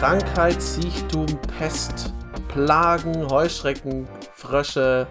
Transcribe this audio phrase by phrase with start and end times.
[0.00, 1.26] Krankheit, Siechtum,
[1.58, 2.14] Pest,
[2.48, 5.06] Plagen, Heuschrecken, Frösche,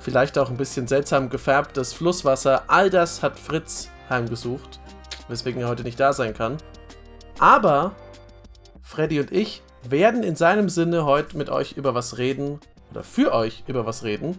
[0.00, 4.80] vielleicht auch ein bisschen seltsam gefärbtes Flusswasser, all das hat Fritz heimgesucht,
[5.28, 6.56] weswegen er heute nicht da sein kann.
[7.38, 7.94] Aber
[8.82, 12.58] Freddy und ich werden in seinem Sinne heute mit euch über was reden,
[12.90, 14.36] oder für euch über was reden,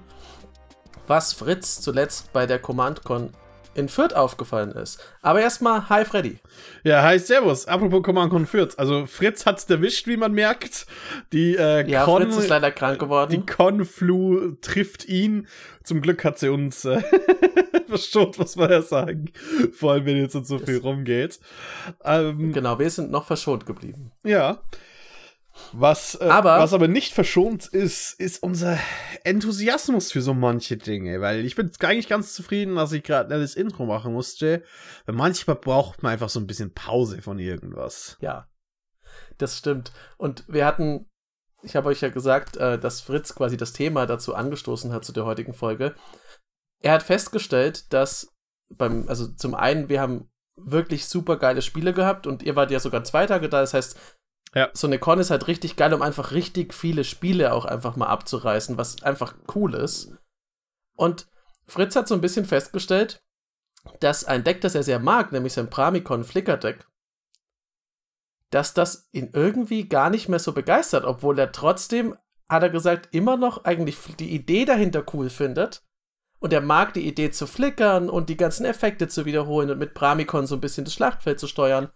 [1.07, 3.29] was Fritz zuletzt bei der CommandCon
[3.75, 4.99] in Fürth aufgefallen ist.
[5.21, 6.39] Aber erstmal, hi Freddy.
[6.83, 7.67] Ja, hi Servus.
[7.67, 8.77] Apropos Command Con Fürth.
[8.77, 10.85] Also Fritz hat's erwischt, wie man merkt.
[11.31, 13.31] Die äh, ja, Con, Fritz ist leider krank geworden.
[13.31, 15.47] Die Con-Flu trifft ihn.
[15.83, 17.01] Zum Glück hat sie uns äh,
[17.87, 19.31] verschont, muss man ja sagen.
[19.73, 21.39] Vor allem, wenn jetzt so viel rumgeht.
[22.03, 24.11] Ähm, genau, wir sind noch verschont geblieben.
[24.23, 24.59] Ja.
[25.71, 28.77] Was, äh, aber, was aber nicht verschont ist, ist unser
[29.23, 31.21] Enthusiasmus für so manche Dinge.
[31.21, 34.63] Weil ich bin eigentlich ganz zufrieden, dass ich gerade das Intro machen musste.
[35.05, 38.17] Weil manchmal braucht man einfach so ein bisschen Pause von irgendwas.
[38.19, 38.49] Ja,
[39.37, 39.91] das stimmt.
[40.17, 41.09] Und wir hatten,
[41.61, 45.11] ich habe euch ja gesagt, äh, dass Fritz quasi das Thema dazu angestoßen hat zu
[45.11, 45.95] der heutigen Folge.
[46.81, 48.33] Er hat festgestellt, dass
[48.69, 52.79] beim, also zum einen, wir haben wirklich super geile Spiele gehabt und ihr wart ja
[52.79, 53.61] sogar zwei Tage da.
[53.61, 53.99] Das heißt,
[54.55, 54.69] ja.
[54.73, 58.07] So eine Con ist halt richtig geil, um einfach richtig viele Spiele auch einfach mal
[58.07, 60.11] abzureißen, was einfach cool ist.
[60.95, 61.27] Und
[61.65, 63.23] Fritz hat so ein bisschen festgestellt,
[63.99, 66.87] dass ein Deck, das er sehr mag, nämlich sein Pramicon Flicker Deck,
[68.49, 72.15] dass das ihn irgendwie gar nicht mehr so begeistert, obwohl er trotzdem,
[72.47, 75.83] hat er gesagt, immer noch eigentlich die Idee dahinter cool findet.
[76.39, 79.93] Und er mag die Idee zu flickern und die ganzen Effekte zu wiederholen und mit
[79.93, 81.89] Pramicon so ein bisschen das Schlachtfeld zu steuern.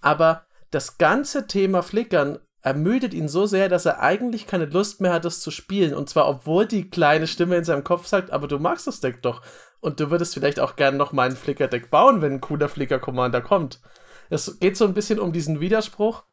[0.00, 5.12] Aber das ganze Thema Flickern ermüdet ihn so sehr, dass er eigentlich keine Lust mehr
[5.12, 5.94] hat, es zu spielen.
[5.94, 9.22] Und zwar, obwohl die kleine Stimme in seinem Kopf sagt, aber du magst das Deck
[9.22, 9.42] doch.
[9.78, 13.40] Und du würdest vielleicht auch gerne noch mal ein Flicker-Deck bauen, wenn ein cooler Flicker-Commander
[13.40, 13.80] kommt.
[14.30, 16.24] Es geht so ein bisschen um diesen Widerspruch.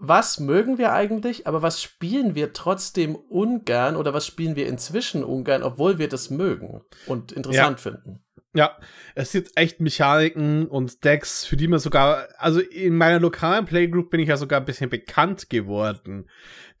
[0.00, 5.22] Was mögen wir eigentlich, aber was spielen wir trotzdem ungern oder was spielen wir inzwischen
[5.22, 7.82] ungern, obwohl wir das mögen und interessant ja.
[7.82, 8.24] finden?
[8.58, 8.76] Ja,
[9.14, 14.10] es gibt echt Mechaniken und Decks, für die man sogar, also in meiner lokalen Playgroup
[14.10, 16.28] bin ich ja sogar ein bisschen bekannt geworden,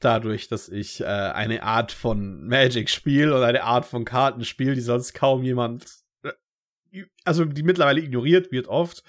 [0.00, 4.74] dadurch, dass ich äh, eine Art von Magic spiele und eine Art von Karten spiele,
[4.74, 5.86] die sonst kaum jemand,
[6.24, 9.04] äh, also die mittlerweile ignoriert wird oft.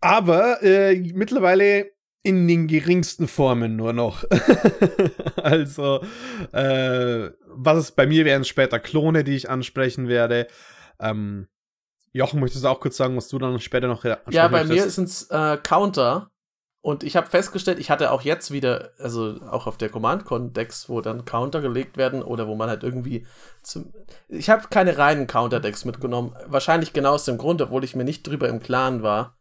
[0.00, 1.90] Aber äh, mittlerweile
[2.22, 4.22] in den geringsten Formen nur noch.
[5.42, 6.00] also,
[6.52, 10.46] äh, was es bei mir wären später Klone, die ich ansprechen werde.
[10.98, 11.48] Ähm,
[12.12, 15.08] Jochen, möchtest du auch kurz sagen, was du dann später noch Ja, bei mir sind
[15.08, 16.30] es äh, Counter.
[16.80, 21.00] Und ich habe festgestellt, ich hatte auch jetzt wieder, also auch auf der Command-Con-Decks, wo
[21.00, 23.26] dann Counter gelegt werden oder wo man halt irgendwie
[23.62, 23.94] zum.
[24.28, 26.36] Ich habe keine reinen Counter-Decks mitgenommen.
[26.44, 29.38] Wahrscheinlich genau aus dem Grund, obwohl ich mir nicht drüber im Klaren war.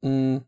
[0.00, 0.46] Mhm.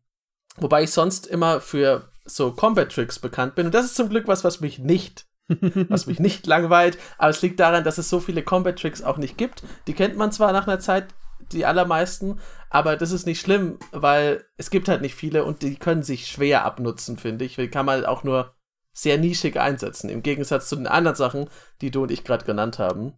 [0.56, 3.66] Wobei ich sonst immer für so Combat-Tricks bekannt bin.
[3.66, 6.98] Und das ist zum Glück was, was mich nicht was mich nicht langweilt.
[7.19, 9.62] Aber es liegt daran, dass es so viele Combat-Tricks auch nicht gibt.
[9.86, 11.08] Die kennt man zwar nach einer Zeit,
[11.53, 15.76] die allermeisten, aber das ist nicht schlimm, weil es gibt halt nicht viele und die
[15.76, 17.56] können sich schwer abnutzen, finde ich.
[17.56, 18.54] Die kann man auch nur
[18.92, 20.08] sehr nischig einsetzen.
[20.08, 21.48] Im Gegensatz zu den anderen Sachen,
[21.81, 23.14] die du und ich gerade genannt haben.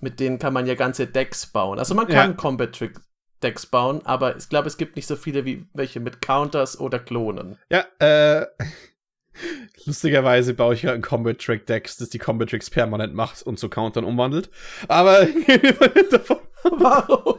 [0.00, 1.78] Mit denen kann man ja ganze Decks bauen.
[1.78, 2.36] Also man kann ja.
[2.36, 3.00] Combat-Tricks
[3.42, 6.98] Decks bauen, aber ich glaube, es gibt nicht so viele wie welche mit Counters oder
[6.98, 7.56] Klonen.
[7.70, 8.46] Ja, äh,
[9.84, 13.58] Lustigerweise baue ich ja ein Combat Track Decks, das die Combat Tracks permanent macht und
[13.58, 14.50] zu Countern umwandelt.
[14.88, 15.26] Aber?
[16.62, 17.38] Warum?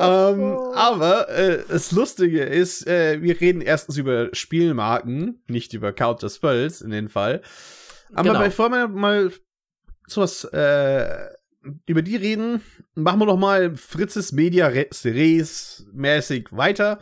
[0.00, 6.28] ähm, aber äh, das Lustige ist, äh, wir reden erstens über Spielmarken, nicht über Counter
[6.28, 7.42] Spells in dem Fall.
[8.14, 8.44] Aber genau.
[8.44, 9.32] bevor wir mal
[10.06, 11.28] sowas äh,
[11.86, 12.62] über die reden,
[12.94, 17.00] machen wir noch mal Fritzes Media Res mäßig weiter.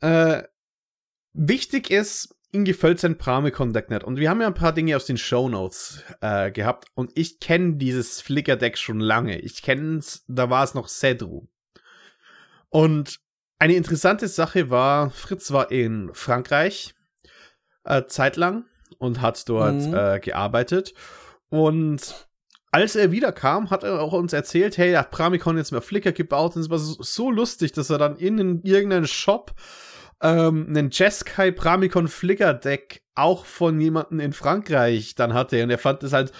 [0.00, 0.42] Äh,
[1.32, 4.04] Wichtig ist, ihm gefällt sein Pramicon Deck nicht.
[4.04, 6.86] Und wir haben ja ein paar Dinge aus den Show Notes äh, gehabt.
[6.94, 9.38] Und ich kenne dieses Flicker-Deck schon lange.
[9.38, 11.46] Ich kenne es, da war es noch Cedru.
[12.68, 13.20] Und
[13.58, 16.94] eine interessante Sache war, Fritz war in Frankreich
[17.84, 18.64] äh, zeitlang
[18.98, 19.94] und hat dort mhm.
[19.94, 20.94] äh, gearbeitet.
[21.50, 22.28] Und
[22.72, 26.12] als er wiederkam, hat er auch uns erzählt, hey, er hat Pramicon jetzt mehr Flicker
[26.12, 29.54] gebaut und es war so, so lustig, dass er dann in, in irgendeinen Shop
[30.22, 35.78] ähm, einen Jeskai Pramicon Flicker Deck auch von jemandem in Frankreich dann hatte und er
[35.78, 36.32] fand das halt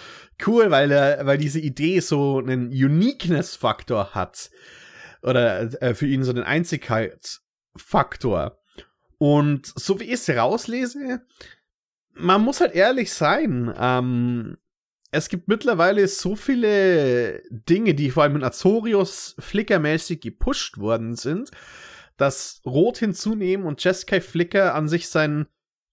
[0.47, 4.51] cool, weil er, weil diese Idee so einen Uniqueness-Faktor hat
[5.23, 8.59] oder äh, für ihn so einen Einzigkeitsfaktor.
[9.19, 11.21] Und so wie ich es rauslese,
[12.15, 14.57] man muss halt ehrlich sein, ähm,
[15.11, 21.51] es gibt mittlerweile so viele Dinge, die vor allem in Azorius flickermäßig gepusht worden sind,
[22.21, 25.47] dass Rot hinzunehmen und Jeskai Flicker an sich seinen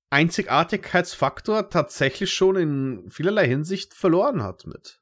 [0.10, 5.02] Einzigartigkeitsfaktor tatsächlich schon in vielerlei Hinsicht verloren hat mit.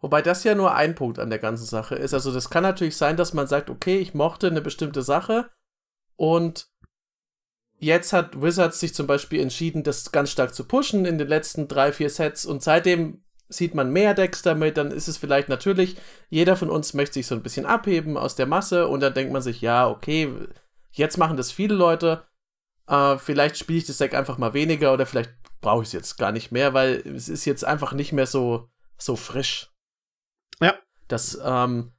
[0.00, 2.14] Wobei das ja nur ein Punkt an der ganzen Sache ist.
[2.14, 5.50] Also das kann natürlich sein, dass man sagt, okay, ich mochte eine bestimmte Sache
[6.16, 6.70] und
[7.78, 11.68] jetzt hat Wizards sich zum Beispiel entschieden, das ganz stark zu pushen in den letzten
[11.68, 15.96] drei, vier Sets und seitdem sieht man mehr Decks damit, dann ist es vielleicht natürlich,
[16.28, 19.32] jeder von uns möchte sich so ein bisschen abheben aus der Masse und dann denkt
[19.32, 20.32] man sich, ja, okay,
[20.92, 22.24] jetzt machen das viele Leute,
[22.86, 26.16] äh, vielleicht spiele ich das Deck einfach mal weniger oder vielleicht brauche ich es jetzt
[26.16, 29.70] gar nicht mehr, weil es ist jetzt einfach nicht mehr so, so frisch.
[30.60, 30.74] Ja.
[31.08, 31.92] Das, ähm,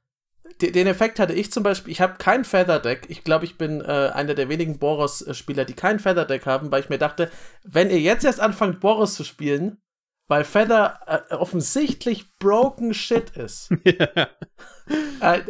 [0.60, 3.06] den Effekt hatte ich zum Beispiel, ich habe kein Feather Deck.
[3.08, 6.82] Ich glaube, ich bin äh, einer der wenigen Boros-Spieler, die kein Feather Deck haben, weil
[6.82, 7.30] ich mir dachte,
[7.64, 9.80] wenn ihr jetzt erst anfangt, Boros zu spielen,
[10.28, 13.70] weil Feather äh, offensichtlich broken shit ist.
[13.84, 14.28] äh,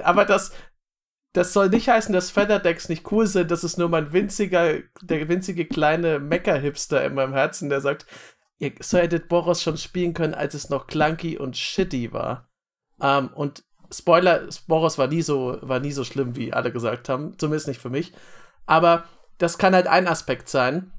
[0.02, 0.52] aber das,
[1.32, 3.50] das soll nicht heißen, dass Feather-Decks nicht cool sind.
[3.50, 8.06] Das ist nur mein winziger, der winzige kleine Mecker-Hipster in meinem Herzen, der sagt,
[8.58, 12.48] ihr so hättet Boros schon spielen können, als es noch clunky und shitty war.
[13.00, 17.38] Ähm, und Spoiler, Boros war nie so, war nie so schlimm, wie alle gesagt haben.
[17.38, 18.12] Zumindest nicht für mich.
[18.66, 19.04] Aber
[19.38, 20.92] das kann halt ein Aspekt sein.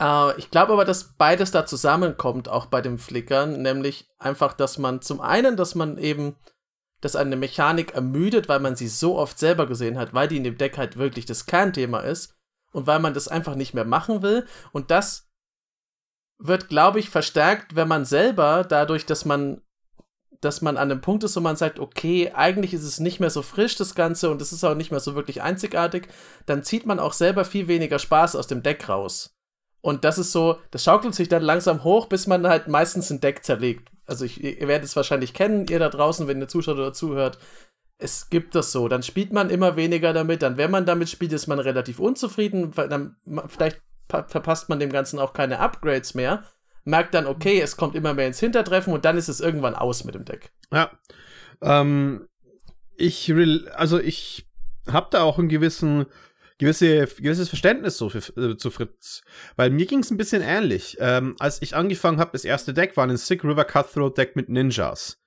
[0.00, 3.62] Äh, ich glaube aber, dass beides da zusammenkommt, auch bei dem Flickern.
[3.62, 6.36] Nämlich einfach, dass man zum einen, dass man eben
[7.00, 10.44] dass eine Mechanik ermüdet, weil man sie so oft selber gesehen hat, weil die in
[10.44, 12.34] dem Deck halt wirklich das Kernthema ist
[12.72, 14.46] und weil man das einfach nicht mehr machen will.
[14.72, 15.28] Und das
[16.38, 19.62] wird, glaube ich, verstärkt, wenn man selber dadurch, dass man
[20.40, 23.30] dass man an einem Punkt ist, wo man sagt, okay, eigentlich ist es nicht mehr
[23.30, 26.06] so frisch, das Ganze, und es ist auch nicht mehr so wirklich einzigartig,
[26.46, 29.36] dann zieht man auch selber viel weniger Spaß aus dem Deck raus.
[29.80, 33.20] Und das ist so, das schaukelt sich dann langsam hoch, bis man halt meistens ein
[33.20, 36.78] Deck zerlegt also ich, ihr werdet es wahrscheinlich kennen, ihr da draußen, wenn ihr zuschaut
[36.78, 37.38] oder zuhört.
[37.98, 38.88] Es gibt das so.
[38.88, 40.42] Dann spielt man immer weniger damit.
[40.42, 42.72] Dann, wenn man damit spielt, ist man relativ unzufrieden.
[42.74, 43.16] Dann,
[43.48, 46.44] vielleicht verpasst man dem Ganzen auch keine Upgrades mehr.
[46.84, 50.04] Merkt dann, okay, es kommt immer mehr ins Hintertreffen und dann ist es irgendwann aus
[50.04, 50.52] mit dem Deck.
[50.72, 50.90] Ja.
[51.60, 52.28] Ähm,
[52.96, 53.30] ich,
[53.74, 54.48] also ich
[54.90, 56.06] habe da auch einen gewissen
[56.58, 59.22] gewisse, gewisses Verständnis so für, äh, zu Fritz.
[59.56, 60.96] Weil mir ging es ein bisschen ähnlich.
[61.00, 64.48] Ähm, als ich angefangen habe, das erste Deck war ein Sick River Cutthroat Deck mit
[64.48, 65.18] Ninjas.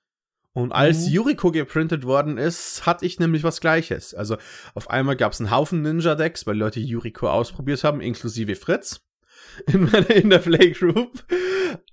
[0.54, 1.12] Und als mhm.
[1.12, 4.14] Yuriko geprintet worden ist, hatte ich nämlich was gleiches.
[4.14, 4.36] Also
[4.74, 9.00] auf einmal gab es einen Haufen Ninja-Decks, weil Leute Yuriko ausprobiert haben, inklusive Fritz
[9.66, 11.24] in, in der Playgroup.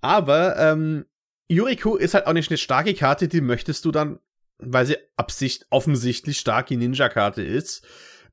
[0.01, 1.05] Aber ähm,
[1.47, 4.19] Yuriko ist halt auch nicht eine starke Karte, die möchtest du dann,
[4.57, 7.87] weil sie Absicht offensichtlich starke Ninja-Karte ist,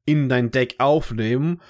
[0.07, 1.61] in dein Deck aufnehmen.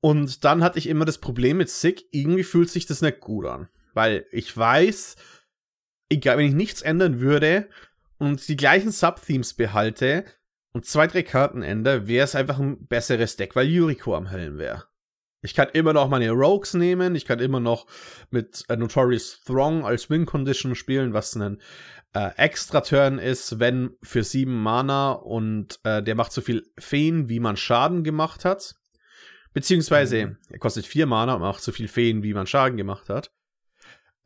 [0.00, 3.46] Und dann hatte ich immer das Problem mit Sick, irgendwie fühlt sich das nicht gut
[3.46, 3.68] an.
[3.94, 5.16] Weil ich weiß,
[6.08, 7.68] egal, wenn ich nichts ändern würde
[8.18, 10.24] und die gleichen Subthemes behalte
[10.72, 14.58] und zwei, drei Karten ändere, wäre es einfach ein besseres Deck, weil Yuriko am Helm
[14.58, 14.84] wäre.
[15.40, 17.86] Ich kann immer noch meine Rogues nehmen, ich kann immer noch
[18.30, 21.62] mit äh, Notorious Throng als Win Condition spielen, was ein
[22.14, 27.28] äh, extra Turn ist, wenn für sieben Mana und äh, der macht so viel Feen,
[27.28, 28.74] wie man Schaden gemacht hat.
[29.52, 30.36] Beziehungsweise, mhm.
[30.50, 33.30] er kostet vier Mana und macht so viel Feen, wie man Schaden gemacht hat.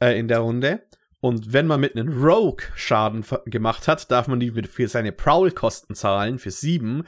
[0.01, 0.83] Äh, in der Runde.
[1.21, 5.95] Und wenn man mit einem Rogue Schaden gemacht hat, darf man die für seine Prowl-Kosten
[5.95, 7.05] zahlen, für sieben.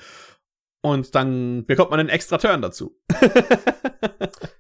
[0.85, 2.95] Und dann bekommt man einen extra Turn dazu.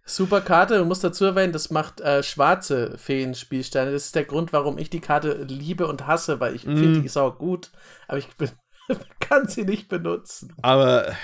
[0.07, 0.78] Super Karte.
[0.78, 3.93] Du musst dazu erwähnen, das macht äh, schwarze Feen-Spielsteine.
[3.93, 6.76] Das ist der Grund, warum ich die Karte liebe und hasse, weil ich mm.
[6.78, 7.73] finde die sau gut,
[8.09, 8.28] aber ich
[9.21, 10.54] kann sie nicht benutzen.
[10.62, 11.14] Aber,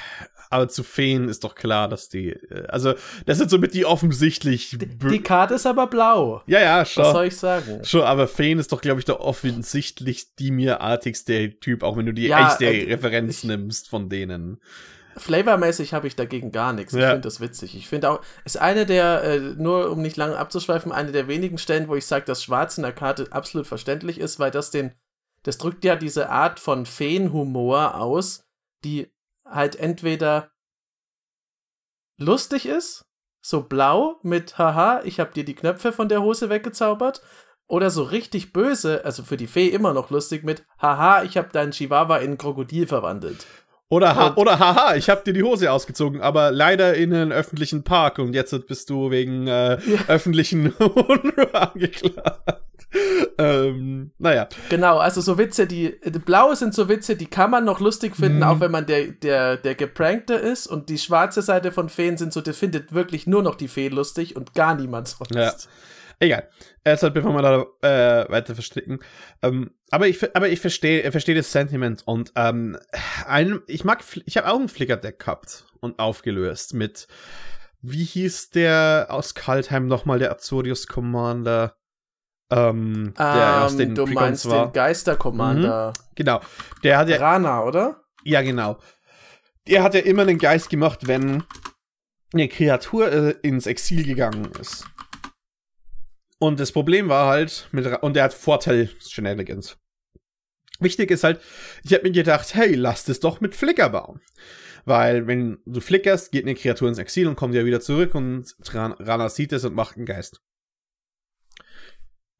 [0.51, 2.31] aber zu Feen ist doch klar, dass die.
[2.31, 4.77] Äh, also, das sind somit die offensichtlich.
[4.79, 6.43] Die, die Karte ist aber blau.
[6.47, 7.05] Ja, ja, schon.
[7.05, 7.85] Was soll ich sagen?
[7.85, 12.07] Schon, aber Feen ist doch, glaube ich, der offensichtlich die mir artigste Typ, auch wenn
[12.07, 14.61] du die ja, echte äh, Referenz nimmst von denen.
[15.17, 16.95] Flavormäßig habe ich dagegen gar nichts.
[16.95, 17.77] Ich finde das witzig.
[17.77, 21.59] Ich finde auch, ist eine der, äh, nur um nicht lange abzuschweifen, eine der wenigen
[21.59, 24.93] Stellen, wo ich sage, dass Schwarz in der Karte absolut verständlich ist, weil das den,
[25.43, 28.45] das drückt ja diese Art von Feenhumor aus,
[28.85, 29.11] die
[29.51, 30.51] halt entweder
[32.17, 33.05] lustig ist,
[33.43, 37.23] so blau mit Haha, ich habe dir die Knöpfe von der Hose weggezaubert,
[37.67, 41.51] oder so richtig böse, also für die Fee immer noch lustig mit Haha, ich habe
[41.51, 43.47] deinen Chihuahua in ein Krokodil verwandelt.
[43.93, 47.83] Oder, ha oder haha, ich habe dir die Hose ausgezogen, aber leider in einen öffentlichen
[47.83, 49.99] Park und jetzt bist du wegen äh, ja.
[50.07, 52.63] öffentlichen Unruhe angeklagt.
[53.39, 54.49] ähm, naja.
[54.69, 58.15] Genau, also so Witze, die, die blaue sind so Witze, die kann man noch lustig
[58.15, 58.45] finden, mhm.
[58.45, 60.69] auch wenn man der, der, der geprankte ist.
[60.69, 63.89] Und die schwarze Seite von Feen sind so, der findet wirklich nur noch die Fee
[63.89, 65.35] lustig und gar niemand sonst.
[65.35, 65.53] Ja.
[66.23, 66.51] Egal.
[66.85, 69.01] Erstmal, bevor wir da äh, weiter verstricken.
[69.43, 72.79] Ähm, aber ich, aber ich verstehe versteh das Sentiment und ähm,
[73.27, 77.09] ein, ich mag, ich habe auch ein Flickr-Deck gehabt und aufgelöst mit,
[77.81, 81.77] wie hieß der aus Kaltheim nochmal, der Azorius Commander?
[82.51, 84.67] Ähm, der um, aus den du Precons meinst war.
[84.67, 85.89] den Geister Commander.
[85.97, 86.41] Mhm, genau.
[86.85, 87.17] Der hat ja.
[87.17, 88.03] Rana, oder?
[88.25, 88.79] Ja, genau.
[89.69, 91.45] Der hat ja immer einen Geist gemacht, wenn
[92.35, 94.85] eine Kreatur äh, ins Exil gegangen ist.
[96.41, 99.79] Und das Problem war halt, mit, und er hat Vorteil Shenanigans.
[100.81, 101.39] Wichtig ist halt,
[101.85, 104.23] ich habe mir gedacht, hey, lass das doch mit Flicker bauen.
[104.87, 108.55] Weil, wenn du flickerst, geht eine Kreatur ins Exil und kommt ja wieder zurück und
[108.73, 110.41] Rana sieht es und macht einen Geist.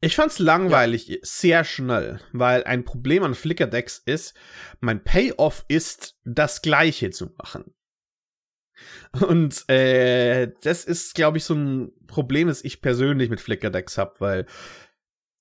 [0.03, 1.17] Ich fand's langweilig, ja.
[1.21, 4.33] sehr schnell, weil ein Problem an Flickr-Decks ist,
[4.79, 7.75] mein Payoff ist, das Gleiche zu machen.
[9.19, 14.13] Und äh, das ist, glaube ich, so ein Problem, das ich persönlich mit Flickr-Decks habe,
[14.19, 14.45] weil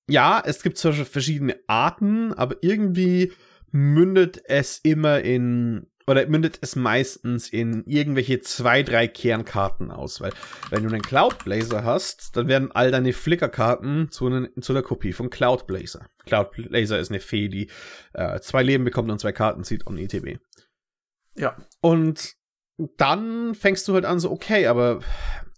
[0.08, 3.32] ja, es gibt zwar verschiedene Arten, aber irgendwie
[3.70, 10.20] mündet es immer in oder mündet es meistens in irgendwelche zwei, drei Kernkarten aus.
[10.20, 10.32] Weil,
[10.70, 14.82] wenn du einen Cloud Blazer hast, dann werden all deine Flicker-Karten zu, ne, zu einer
[14.82, 16.06] Kopie von Cloud Blazer.
[16.26, 17.70] Cloud Blazer ist eine Fee, die
[18.12, 20.40] äh, zwei Leben bekommt und zwei Karten zieht on ETB.
[21.36, 21.56] Ja.
[21.80, 22.34] Und
[22.96, 25.00] dann fängst du halt an, so, okay, aber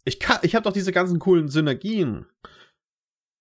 [0.05, 2.27] ich kann, ich habe doch diese ganzen coolen Synergien.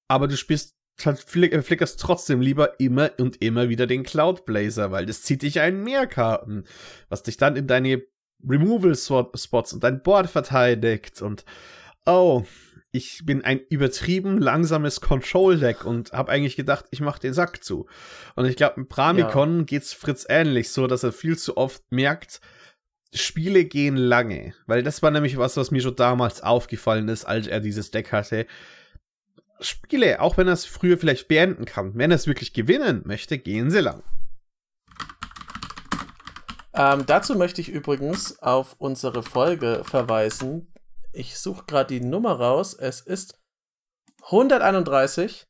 [0.08, 4.92] Aber du spielst flick, äh, flickerst trotzdem lieber immer und immer wieder den Cloud Blazer,
[4.92, 6.66] weil das zieht dich ein mehr Karten,
[7.10, 8.04] was dich dann in deine
[8.48, 11.46] Removal Spots und dein Board verteidigt und
[12.06, 12.44] oh,
[12.92, 17.64] ich bin ein übertrieben langsames Control Deck und habe eigentlich gedacht, ich mache den Sack
[17.64, 17.88] zu.
[18.36, 19.64] Und ich glaube, mit Pramikon ja.
[19.64, 22.42] geht's Fritz ähnlich, so dass er viel zu oft merkt,
[23.14, 27.48] Spiele gehen lange, weil das war nämlich was, was mir schon damals aufgefallen ist, als
[27.48, 28.48] er dieses Deck hatte
[29.62, 33.38] Spiele, auch wenn er es früher vielleicht beenden kann, wenn er es wirklich gewinnen möchte,
[33.38, 34.04] gehen sie lang.
[36.74, 40.74] Ähm, dazu möchte ich übrigens auf unsere Folge verweisen.
[41.12, 42.74] Ich suche gerade die Nummer raus.
[42.74, 43.40] Es ist
[44.24, 45.46] 131.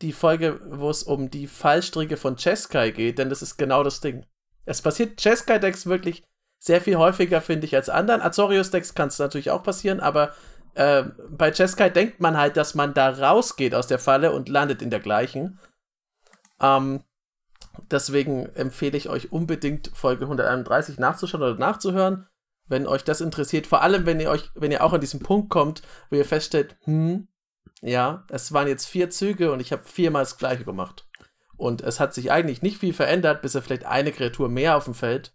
[0.00, 4.00] Die Folge, wo es um die Fallstricke von Cheskai geht, denn das ist genau das
[4.00, 4.24] Ding.
[4.64, 6.22] Es passiert Cheskai-Decks wirklich
[6.58, 8.20] sehr viel häufiger, finde ich, als anderen.
[8.20, 10.34] Azorius-Decks kann es natürlich auch passieren, aber
[10.74, 14.82] äh, bei Jeskai denkt man halt, dass man da rausgeht aus der Falle und landet
[14.82, 15.58] in der gleichen.
[16.60, 17.04] Ähm,
[17.90, 22.26] deswegen empfehle ich euch unbedingt Folge 131 nachzuschauen oder nachzuhören,
[22.66, 23.66] wenn euch das interessiert.
[23.66, 26.76] Vor allem, wenn ihr euch, wenn ihr auch an diesen Punkt kommt, wo ihr feststellt,
[26.84, 27.28] hm,
[27.80, 31.08] ja, es waren jetzt vier Züge und ich habe viermal das gleiche gemacht.
[31.56, 34.84] Und es hat sich eigentlich nicht viel verändert, bis er vielleicht eine Kreatur mehr auf
[34.84, 35.34] dem Feld.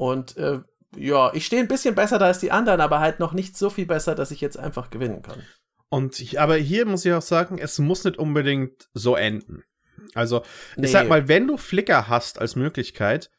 [0.00, 0.60] Und äh,
[0.96, 3.68] ja, ich stehe ein bisschen besser da als die anderen, aber halt noch nicht so
[3.68, 5.42] viel besser, dass ich jetzt einfach gewinnen kann.
[5.90, 9.62] Und ich, aber hier muss ich auch sagen, es muss nicht unbedingt so enden.
[10.14, 10.42] Also,
[10.76, 10.86] nee.
[10.86, 13.30] ich sag mal, wenn du Flickr hast als Möglichkeit,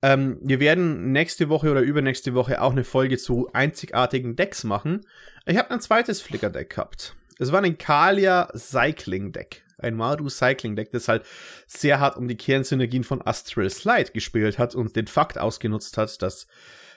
[0.00, 5.00] ähm, wir werden nächste Woche oder übernächste Woche auch eine Folge zu einzigartigen Decks machen.
[5.44, 7.16] Ich habe ein zweites Flickr-Deck gehabt.
[7.40, 9.65] Es war ein Kalia Cycling Deck.
[9.78, 11.24] Ein Maru Cycling Deck, das halt
[11.66, 16.22] sehr hart um die Kernsynergien von Astral Slide gespielt hat und den Fakt ausgenutzt hat,
[16.22, 16.46] dass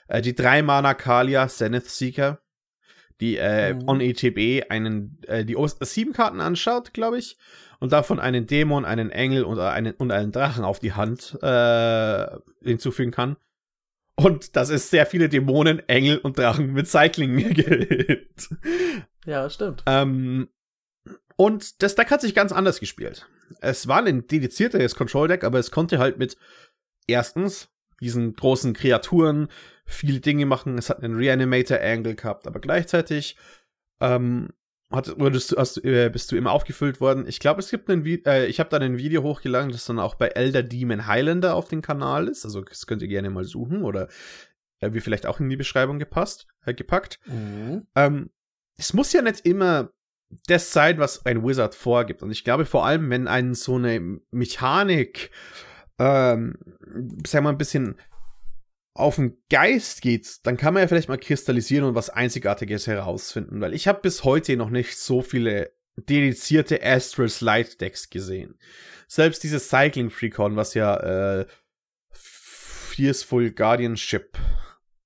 [0.08, 2.40] äh, die drei Mana Kalia Zenith Seeker,
[3.20, 3.88] die äh, mhm.
[3.88, 7.38] on ETB einen, äh, die sieben Karten anschaut, glaube ich,
[7.80, 12.28] und davon einen Dämon, einen Engel und, einen, und einen Drachen auf die Hand äh,
[12.64, 13.38] hinzufügen kann.
[14.16, 18.50] Und das ist sehr viele Dämonen, Engel und Drachen mit Cycling gibt.
[19.26, 19.84] Ja, stimmt.
[19.86, 20.50] Ähm,
[21.40, 23.26] und das Deck hat sich ganz anders gespielt.
[23.62, 26.36] Es war ein dediziertes Control-Deck, aber es konnte halt mit
[27.08, 27.70] erstens
[28.02, 29.48] diesen großen Kreaturen
[29.86, 30.78] viele Dinge machen.
[30.78, 33.38] Es hat einen Reanimator-Angle gehabt, aber gleichzeitig
[34.02, 34.50] ähm,
[34.92, 37.26] hat, wurdest du, hast, äh, bist du immer aufgefüllt worden.
[37.26, 39.98] Ich glaube, es gibt einen Video, äh, ich habe da ein Video hochgeladen, das dann
[39.98, 42.44] auch bei Elder Demon Highlander auf dem Kanal ist.
[42.44, 44.10] Also das könnt ihr gerne mal suchen oder
[44.82, 47.22] äh, wie vielleicht auch in die Beschreibung gepasst, äh, gepackt.
[47.28, 47.88] Mhm.
[47.96, 48.30] Ähm,
[48.76, 49.94] es muss ja nicht immer
[50.48, 52.22] das sein, was ein Wizard vorgibt.
[52.22, 55.32] Und ich glaube vor allem, wenn einen so eine Mechanik
[56.00, 56.58] ähm,
[57.28, 58.00] sagen wir mal, ein bisschen
[58.94, 63.62] auf den Geist geht, dann kann man ja vielleicht mal kristallisieren und was Einzigartiges herausfinden,
[63.62, 68.58] weil ich habe bis heute noch nicht so viele dedizierte Astral Slide Decks gesehen.
[69.08, 71.46] Selbst dieses Cycling Freecon, was ja äh,
[72.12, 74.38] Fearsful Guardianship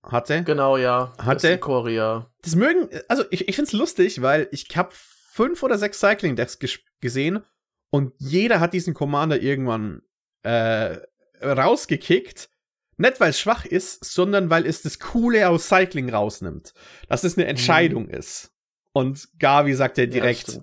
[0.03, 0.43] hatte.
[0.43, 1.13] Genau, ja.
[1.17, 1.57] Hatte.
[1.57, 2.31] Korea.
[2.41, 4.91] Das mögen, also ich, ich finde es lustig, weil ich habe
[5.33, 6.59] fünf oder sechs Cycling Decks
[7.01, 7.43] gesehen
[7.89, 10.03] und jeder hat diesen Commander irgendwann
[10.43, 10.97] äh,
[11.41, 12.49] rausgekickt.
[12.97, 16.75] Nicht, weil es schwach ist, sondern weil es das Coole aus Cycling rausnimmt.
[17.07, 18.11] Dass es eine Entscheidung mhm.
[18.11, 18.51] ist.
[18.93, 20.61] Und Gavi sagt ja direkt, ja,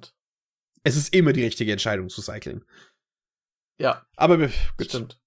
[0.84, 2.64] es ist immer die richtige Entscheidung zu cyclen.
[3.78, 4.06] Ja.
[4.16, 4.52] Aber gut.
[4.80, 5.20] Stimmt.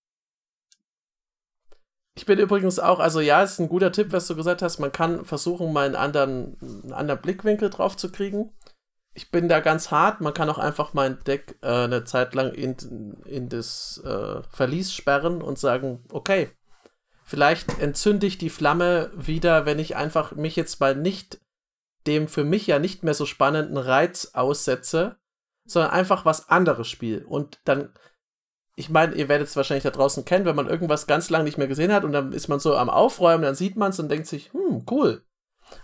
[2.15, 4.79] Ich bin übrigens auch, also ja, es ist ein guter Tipp, was du gesagt hast.
[4.79, 8.53] Man kann versuchen, mal einen anderen, einen anderen Blickwinkel drauf zu kriegen.
[9.13, 10.22] Ich bin da ganz hart.
[10.22, 14.93] Man kann auch einfach mein Deck äh, eine Zeit lang in, in das äh, Verlies
[14.93, 16.50] sperren und sagen, okay,
[17.24, 21.39] vielleicht entzünde ich die Flamme wieder, wenn ich einfach mich jetzt mal nicht
[22.08, 25.17] dem für mich ja nicht mehr so spannenden Reiz aussetze,
[25.65, 27.25] sondern einfach was anderes spiele.
[27.25, 27.93] Und dann
[28.75, 31.58] ich meine, ihr werdet es wahrscheinlich da draußen kennen, wenn man irgendwas ganz lange nicht
[31.58, 34.10] mehr gesehen hat und dann ist man so am Aufräumen, dann sieht man es und
[34.10, 35.24] denkt sich, hm, cool.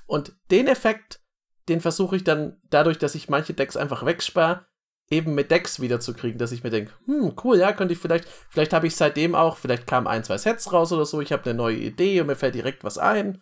[0.05, 1.21] Und den Effekt,
[1.69, 4.65] den versuche ich dann dadurch, dass ich manche Decks einfach wegsperre,
[5.09, 8.73] eben mit Decks wiederzukriegen, dass ich mir denke, hm, cool, ja, könnte ich vielleicht, vielleicht
[8.73, 11.55] habe ich seitdem auch, vielleicht kamen ein, zwei Sets raus oder so, ich habe eine
[11.55, 13.41] neue Idee und mir fällt direkt was ein.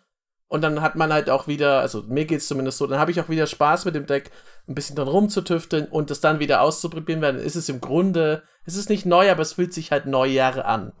[0.50, 3.10] Und dann hat man halt auch wieder, also mir geht es zumindest so, dann habe
[3.10, 4.30] ich auch wieder Spaß mit dem Deck,
[4.66, 8.42] ein bisschen dran rumzutüfteln und das dann wieder auszuprobieren, weil dann ist es im Grunde,
[8.64, 10.92] es ist nicht neu, aber es fühlt sich halt Neujahre an.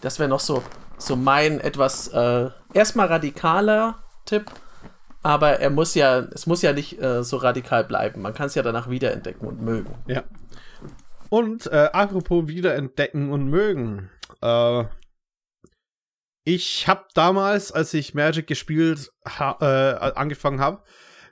[0.00, 0.62] Das wäre noch so,
[0.96, 4.50] so mein etwas äh, erstmal radikaler Tipp,
[5.26, 8.22] aber er muss ja, es muss ja nicht äh, so radikal bleiben.
[8.22, 9.92] Man kann es ja danach wiederentdecken und mögen.
[10.06, 10.22] Ja.
[11.30, 14.08] Und äh, apropos wiederentdecken und mögen.
[14.40, 14.84] Äh,
[16.44, 20.84] ich habe damals, als ich Magic gespielt, ha äh, angefangen habe,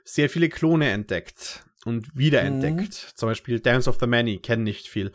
[0.03, 2.77] sehr viele Klone entdeckt und wiederentdeckt.
[2.77, 3.15] Mhm.
[3.15, 5.13] Zum Beispiel Dance of the Many, kennen nicht viel.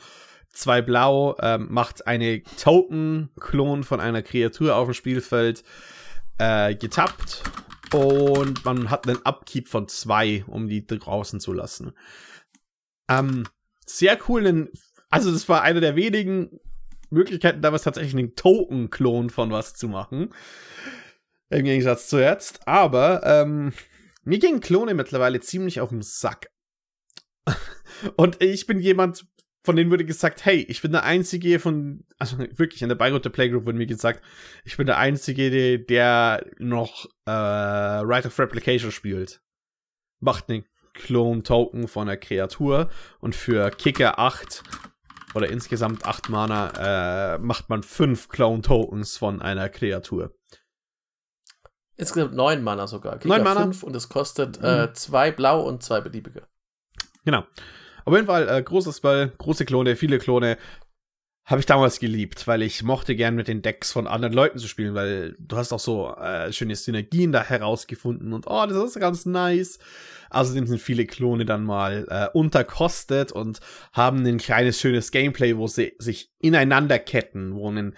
[0.48, 5.64] Zwei Blau ähm, macht eine Token-Klon von einer Kreatur auf dem Spielfeld
[6.38, 7.42] äh, getappt
[7.92, 11.92] und man hat einen Upkeep von zwei, um die draußen zu lassen.
[13.08, 13.46] Ähm,
[13.86, 14.70] sehr cool,
[15.10, 16.60] also das war einer der wenigen
[17.10, 20.32] Möglichkeiten, damals tatsächlich einen Token-Klon von was zu machen.
[21.50, 22.66] Im Gegensatz zu jetzt.
[22.66, 23.72] Aber ähm,
[24.22, 26.50] mir gehen Klone mittlerweile ziemlich auf den Sack.
[28.16, 29.26] Und ich bin jemand,
[29.62, 33.30] von denen wurde gesagt, hey, ich bin der Einzige von, also wirklich in der Bayreuther
[33.30, 34.22] Playgroup wurde mir gesagt,
[34.64, 39.42] ich bin der Einzige, der noch äh, Right of Replication spielt.
[40.20, 42.88] Macht einen Clone-Token von einer Kreatur
[43.20, 44.62] und für Kicker 8
[45.34, 50.34] oder insgesamt 8 Mana, äh, macht man 5 Clone-Tokens von einer Kreatur.
[51.96, 53.18] Insgesamt 9 Mana sogar.
[53.18, 53.60] Kicker 9 Mana.
[53.60, 55.36] 5 und es kostet 2 äh, mhm.
[55.36, 56.48] blau und 2 beliebige.
[57.24, 57.44] Genau.
[58.04, 60.56] Auf jeden Fall, äh, großes Spell, große Klone, viele Klone.
[61.46, 64.68] Habe ich damals geliebt, weil ich mochte gern mit den Decks von anderen Leuten zu
[64.68, 69.00] spielen, weil du hast auch so äh, schöne Synergien da herausgefunden und oh, das ist
[69.00, 69.80] ganz nice.
[70.30, 73.58] Außerdem sind viele Klone dann mal äh, unterkostet und
[73.92, 77.96] haben ein kleines, schönes Gameplay, wo sie sich ineinander ketten, wo, einen,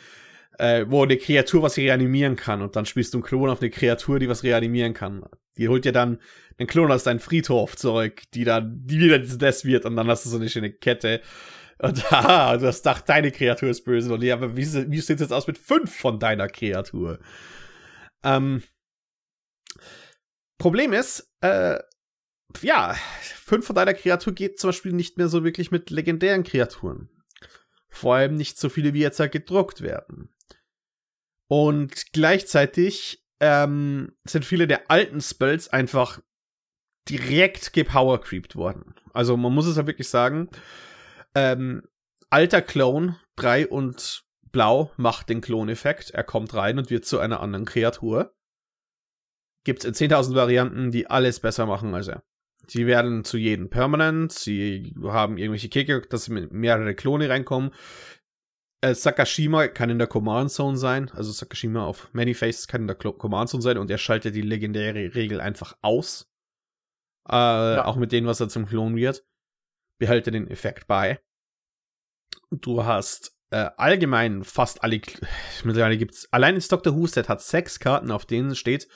[0.62, 3.70] äh, wo eine Kreatur was reanimieren kann und dann spielst du einen Klon auf eine
[3.70, 5.24] Kreatur, die was reanimieren kann.
[5.56, 6.20] Die holt dir dann
[6.56, 10.24] einen Klon aus deinem Friedhof zurück, die dann, die wieder das wird und dann hast
[10.24, 11.20] du so eine schöne Kette.
[11.78, 14.14] Und haha, du hast gedacht, deine Kreatur ist böse.
[14.14, 17.18] Und ja, aber wie, wie sieht es jetzt aus mit fünf von deiner Kreatur?
[18.22, 18.62] Ähm,
[20.58, 21.80] Problem ist, äh,
[22.60, 27.08] ja, fünf von deiner Kreatur geht zum Beispiel nicht mehr so wirklich mit legendären Kreaturen.
[27.92, 30.34] Vor allem nicht so viele, wie jetzt halt gedruckt werden.
[31.48, 36.20] Und gleichzeitig ähm, sind viele der alten Spells einfach
[37.08, 38.94] direkt gepowercreept worden.
[39.12, 40.48] Also man muss es ja halt wirklich sagen,
[41.34, 41.82] ähm,
[42.30, 46.10] alter Clone, 3 und blau macht den Klon-Effekt.
[46.10, 48.34] Er kommt rein und wird zu einer anderen Kreatur.
[49.64, 52.24] Gibt's in 10.000 Varianten, die alles besser machen als er.
[52.72, 57.70] Sie werden zu jedem permanent, sie haben irgendwelche Kicker, dass mehrere Klone reinkommen.
[58.80, 62.86] Äh, Sakashima kann in der Command Zone sein, also Sakashima auf Many Faces kann in
[62.86, 66.32] der Command Zone sein und er schaltet die legendäre Regel einfach aus.
[67.28, 67.84] Äh, ja.
[67.84, 69.22] Auch mit dem, was er zum Klon wird
[70.02, 71.20] behalte den Effekt bei.
[72.50, 75.00] Du hast äh, allgemein fast alle,
[75.62, 76.96] mittlerweile gibt's, allein ins Dr.
[76.96, 78.88] Who Set hat sechs Karten, auf denen steht,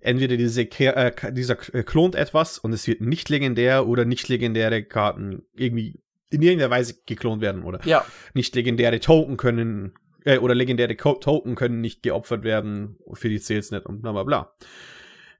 [0.00, 4.84] entweder diese, äh, dieser äh, klont etwas und es wird nicht legendär oder nicht legendäre
[4.84, 8.04] Karten irgendwie in irgendeiner Weise geklont werden oder ja.
[8.34, 13.70] nicht legendäre Token können äh, oder legendäre Token können nicht geopfert werden für die Sales
[13.70, 14.54] nicht und bla bla bla.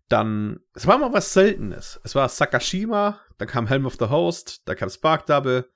[0.09, 2.01] Dann, es war mal was Seltenes.
[2.03, 5.68] Es war Sakashima, dann kam Helm of the Host, da kam Spark Double.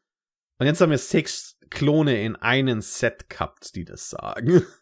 [0.58, 4.62] Und jetzt haben wir sechs Klone in einem Set gehabt, die das sagen.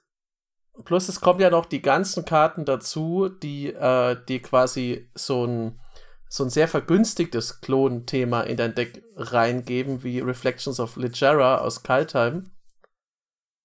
[0.84, 5.80] Plus es kommen ja noch die ganzen Karten dazu, die, äh, die quasi so ein,
[6.28, 12.50] so ein sehr vergünstigtes Klon-Thema in dein Deck reingeben, wie Reflections of Ligera aus Kaltheim.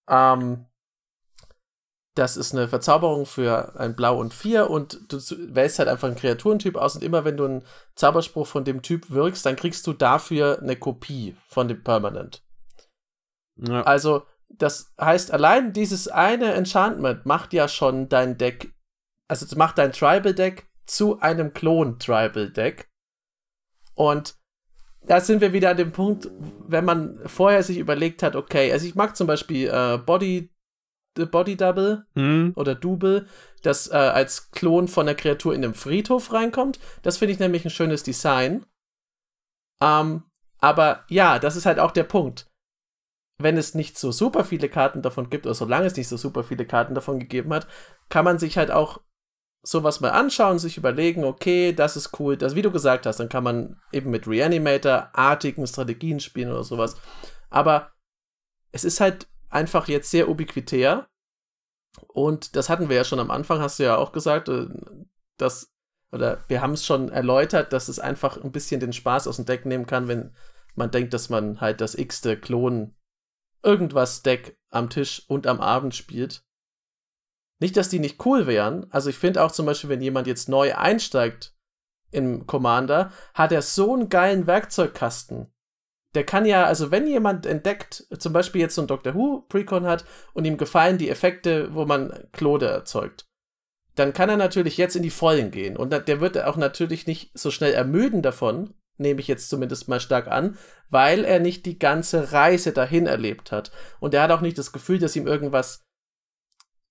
[0.09, 0.65] Ähm,
[2.15, 5.17] das ist eine Verzauberung für ein Blau und vier und du
[5.53, 7.63] wählst halt einfach einen Kreaturentyp aus und immer wenn du einen
[7.95, 12.41] Zauberspruch von dem Typ wirkst, dann kriegst du dafür eine Kopie von dem Permanent.
[13.57, 13.81] Ja.
[13.83, 18.73] Also, das heißt, allein dieses eine Enchantment macht ja schon dein Deck,
[19.27, 22.89] also es macht dein Tribal-Deck zu einem Klon-Tribal-Deck.
[23.95, 24.35] Und
[25.07, 26.29] da sind wir wieder an dem Punkt,
[26.67, 30.51] wenn man vorher sich überlegt hat, okay, also ich mag zum Beispiel äh, Body
[31.23, 32.51] Body Double hm.
[32.57, 33.27] oder Double,
[33.61, 36.79] das äh, als Klon von der Kreatur in den Friedhof reinkommt.
[37.03, 38.65] Das finde ich nämlich ein schönes Design.
[39.81, 40.23] Ähm,
[40.59, 42.51] aber ja, das ist halt auch der Punkt.
[43.37, 46.43] Wenn es nicht so super viele Karten davon gibt, oder solange es nicht so super
[46.43, 47.67] viele Karten davon gegeben hat,
[48.09, 49.01] kann man sich halt auch
[49.65, 53.29] sowas mal anschauen, sich überlegen, okay, das ist cool, das, wie du gesagt hast, dann
[53.29, 56.95] kann man eben mit Reanimator-artigen Strategien spielen oder sowas.
[57.49, 57.91] Aber
[58.71, 61.07] es ist halt einfach jetzt sehr ubiquitär.
[62.07, 64.67] Und das hatten wir ja schon am Anfang, hast du ja auch gesagt, äh,
[65.37, 65.73] dass,
[66.11, 69.45] oder wir haben es schon erläutert, dass es einfach ein bisschen den Spaß aus dem
[69.45, 70.35] Deck nehmen kann, wenn
[70.75, 72.95] man denkt, dass man halt das x-te Klon
[73.65, 76.43] irgendwas Deck am Tisch und am Abend spielt.
[77.59, 78.85] Nicht, dass die nicht cool wären.
[78.91, 81.53] Also ich finde auch zum Beispiel, wenn jemand jetzt neu einsteigt
[82.11, 85.51] im Commander, hat er so einen geilen Werkzeugkasten,
[86.15, 89.85] der kann ja, also wenn jemand entdeckt, zum Beispiel jetzt so ein Doctor Who Precon
[89.85, 93.27] hat und ihm gefallen die Effekte, wo man Klode erzeugt,
[93.95, 95.77] dann kann er natürlich jetzt in die Vollen gehen.
[95.77, 99.99] Und der wird auch natürlich nicht so schnell ermüden davon, nehme ich jetzt zumindest mal
[99.99, 100.57] stark an,
[100.89, 103.71] weil er nicht die ganze Reise dahin erlebt hat.
[103.99, 105.85] Und er hat auch nicht das Gefühl, dass ihm irgendwas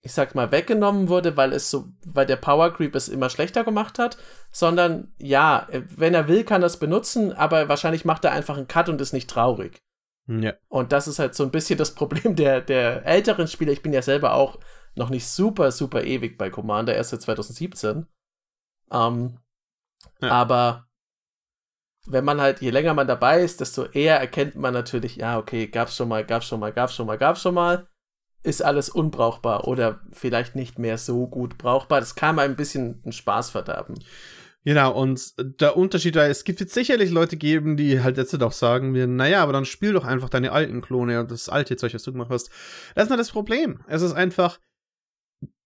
[0.05, 3.65] ich sag mal, weggenommen wurde, weil es so, weil der Power Creep es immer schlechter
[3.65, 4.19] gemacht hat,
[4.53, 8.69] sondern ja, wenn er will, kann er es benutzen, aber wahrscheinlich macht er einfach einen
[8.69, 9.79] Cut und ist nicht traurig.
[10.27, 10.53] Ja.
[10.69, 13.73] Und das ist halt so ein bisschen das Problem der, der älteren Spieler.
[13.73, 14.59] Ich bin ja selber auch
[14.95, 18.07] noch nicht super, super ewig bei Commander, erst seit 2017.
[18.93, 19.39] Ähm,
[20.21, 20.31] ja.
[20.31, 20.87] Aber
[22.07, 25.67] wenn man halt, je länger man dabei ist, desto eher erkennt man natürlich, ja, okay,
[25.67, 27.87] gab's schon mal, gab's schon mal, gab's schon mal, gab's schon mal
[28.45, 32.01] ist alles unbrauchbar oder vielleicht nicht mehr so gut brauchbar.
[32.01, 33.95] Das kann mal ein bisschen einen Spaß verderben.
[34.67, 38.53] Genau, und der Unterschied war, es gibt jetzt sicherlich Leute geben, die halt jetzt doch
[38.53, 41.93] sagen wir, naja, aber dann spiel doch einfach deine alten Klone und das alte Zeug,
[41.93, 42.51] was du gemacht hast.
[42.95, 43.83] Das ist nur das Problem.
[43.89, 44.59] Es ist einfach,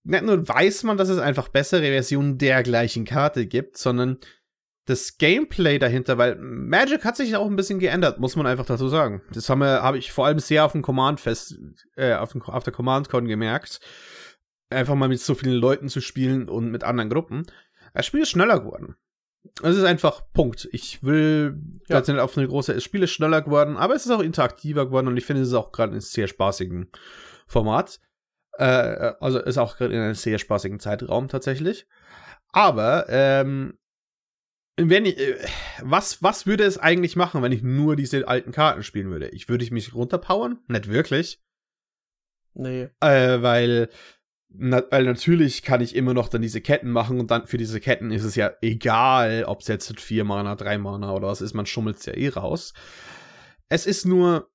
[0.03, 4.19] nicht nur weiß man, dass es einfach bessere Versionen der gleichen Karte gibt, sondern
[4.89, 8.89] das Gameplay dahinter, weil Magic hat sich auch ein bisschen geändert, muss man einfach dazu
[8.89, 9.21] sagen.
[9.33, 11.59] Das haben wir, habe ich vor allem sehr auf dem Command Fest,
[11.97, 13.81] äh, auf, dem, auf der Command Con gemerkt.
[14.71, 17.45] Einfach mal mit so vielen Leuten zu spielen und mit anderen Gruppen.
[17.93, 18.97] Das Spiel ist schneller geworden.
[19.63, 20.67] Es ist einfach Punkt.
[20.73, 22.01] Ich will ja.
[22.01, 25.09] nicht auf eine große, das Spiel ist schneller geworden, aber es ist auch interaktiver geworden
[25.09, 26.91] und ich finde, es ist auch gerade in einem sehr spaßigen
[27.47, 28.01] Format.
[28.53, 31.87] Äh, also ist auch gerade in einem sehr spaßigen Zeitraum tatsächlich.
[32.53, 33.78] Aber ähm,
[34.79, 35.37] wenn ich, äh,
[35.83, 39.29] was, was würde es eigentlich machen, wenn ich nur diese alten Karten spielen würde?
[39.29, 40.59] Ich würde ich mich runterpowern?
[40.69, 41.41] Nicht wirklich.
[42.55, 42.89] Nee.
[43.01, 43.89] Äh, weil,
[44.49, 47.81] na, weil natürlich kann ich immer noch dann diese Ketten machen und dann für diese
[47.81, 51.55] Ketten ist es ja egal, ob es jetzt vier Mana, drei Mana oder was ist,
[51.55, 52.73] man schummelt es ja eh raus.
[53.69, 54.51] Es ist nur,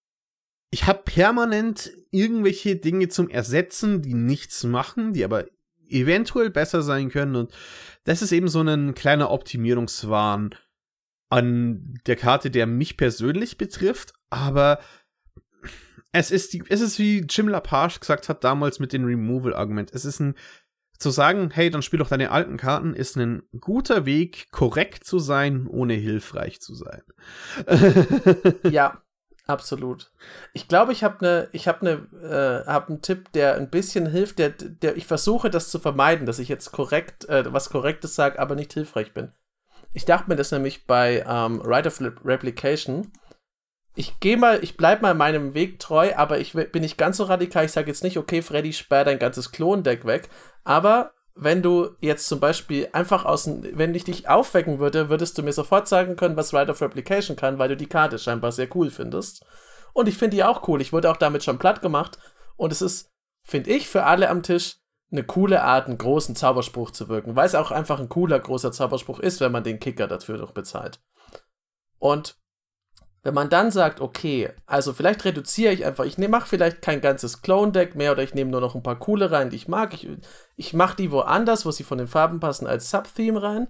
[0.72, 5.46] ich habe permanent irgendwelche Dinge zum Ersetzen, die nichts machen, die aber
[5.88, 7.36] eventuell besser sein können.
[7.36, 7.52] Und
[8.04, 10.56] das ist eben so ein kleiner Optimierungswahn
[11.30, 14.13] an der Karte, der mich persönlich betrifft.
[14.30, 14.80] Aber
[16.12, 19.91] es ist, die, es ist wie Jim Lapage gesagt hat damals mit dem Removal-Argument.
[19.93, 20.36] Es ist ein
[21.00, 25.19] zu sagen, hey, dann spiel doch deine alten Karten, ist ein guter Weg, korrekt zu
[25.19, 27.02] sein, ohne hilfreich zu sein.
[28.72, 29.03] ja,
[29.46, 30.12] Absolut.
[30.54, 34.10] Ich glaube, ich habe eine, ich habe eine, äh, habe einen Tipp, der ein bisschen
[34.10, 38.16] hilft, der, der, ich versuche das zu vermeiden, dass ich jetzt korrekt, äh, was Korrektes
[38.16, 39.34] sage, aber nicht hilfreich bin.
[39.92, 43.12] Ich dachte mir das nämlich bei ähm, Right of Replication.
[43.96, 47.26] Ich gehe mal, ich bleib mal meinem Weg treu, aber ich bin nicht ganz so
[47.26, 47.66] radikal.
[47.66, 50.30] Ich sage jetzt nicht, okay, Freddy, sperr dein ganzes Klondeck weg,
[50.64, 55.43] aber wenn du jetzt zum Beispiel einfach aus wenn ich dich aufwecken würde, würdest du
[55.43, 58.74] mir sofort sagen können, was Rite of Replication kann, weil du die Karte scheinbar sehr
[58.76, 59.46] cool findest.
[59.93, 60.82] Und ich finde die auch cool.
[60.82, 62.19] Ich wurde auch damit schon platt gemacht.
[62.56, 63.12] Und es ist,
[63.43, 64.78] finde ich, für alle am Tisch
[65.12, 68.72] eine coole Art, einen großen Zauberspruch zu wirken, weil es auch einfach ein cooler, großer
[68.72, 71.02] Zauberspruch ist, wenn man den Kicker dafür doch bezahlt.
[72.00, 72.36] Und
[73.24, 77.42] wenn man dann sagt, okay, also vielleicht reduziere ich einfach, ich mache vielleicht kein ganzes
[77.42, 79.94] Clone-Deck mehr oder ich nehme nur noch ein paar coole rein, die ich mag.
[79.94, 80.10] Ich,
[80.58, 83.68] ich mache die woanders, wo sie von den Farben passen, als Sub-Theme rein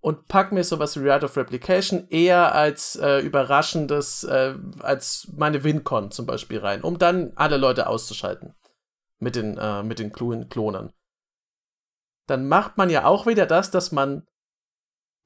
[0.00, 5.62] und pack mir sowas wie Rite of Replication eher als äh, überraschendes, äh, als meine
[5.62, 8.54] WinCon zum Beispiel rein, um dann alle Leute auszuschalten.
[9.20, 10.92] mit den, äh, mit den Klonen.
[12.26, 14.26] Dann macht man ja auch wieder das, dass man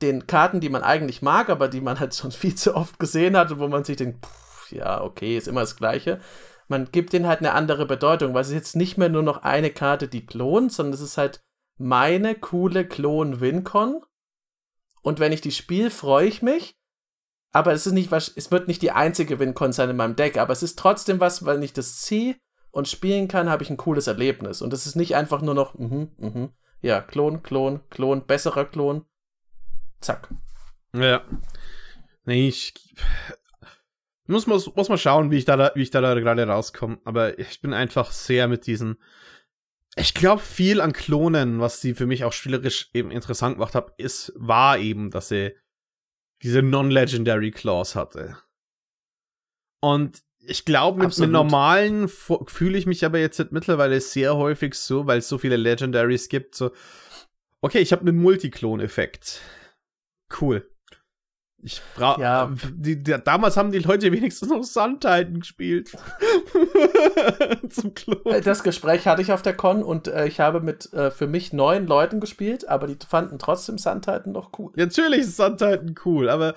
[0.02, 3.36] den Karten, die man eigentlich mag, aber die man halt schon viel zu oft gesehen
[3.36, 6.20] hat und wo man sich denkt, pff, ja, okay, ist immer das Gleiche.
[6.68, 9.42] Man gibt denen halt eine andere Bedeutung, weil es ist jetzt nicht mehr nur noch
[9.42, 11.42] eine Karte, die klont, sondern es ist halt
[11.76, 14.00] meine coole Klon-Wincon.
[15.02, 16.74] Und wenn ich die spiele, freue ich mich.
[17.52, 20.52] Aber es ist nicht es wird nicht die einzige Wincon sein in meinem Deck, aber
[20.52, 22.36] es ist trotzdem was, weil ich das ziehe
[22.70, 24.62] und spielen kann, habe ich ein cooles Erlebnis.
[24.62, 29.04] Und es ist nicht einfach nur noch, mhm, mhm, ja, Klon, Klon, Klon, besserer Klon,
[30.02, 30.28] Zack.
[30.94, 31.24] Ja.
[32.24, 32.74] Nee, ich
[34.26, 36.98] muss, muss, muss mal schauen, wie ich da, wie ich da, da gerade rauskomme.
[37.04, 38.96] Aber ich bin einfach sehr mit diesen.
[39.96, 43.92] Ich glaube, viel an Klonen, was sie für mich auch spielerisch eben interessant gemacht hat,
[43.98, 45.54] ist, war eben, dass sie
[46.42, 48.38] diese Non-Legendary Clause hatte.
[49.80, 55.06] Und ich glaube, mit, mit normalen fühle ich mich aber jetzt mittlerweile sehr häufig so,
[55.06, 56.72] weil es so viele Legendaries gibt, so,
[57.60, 59.42] okay, ich habe einen Multiklon-Effekt
[60.40, 60.68] cool.
[61.64, 62.52] Ich frage, ja.
[62.74, 65.92] Die, die, damals haben die Leute wenigstens noch Sandtitan gespielt.
[67.70, 68.16] Zum Klo.
[68.24, 71.28] Äh, das Gespräch hatte ich auf der Con und äh, ich habe mit äh, für
[71.28, 74.72] mich neun Leuten gespielt, aber die fanden trotzdem Sandtitan noch cool.
[74.74, 76.56] Ja, natürlich ist Sandtitan cool, aber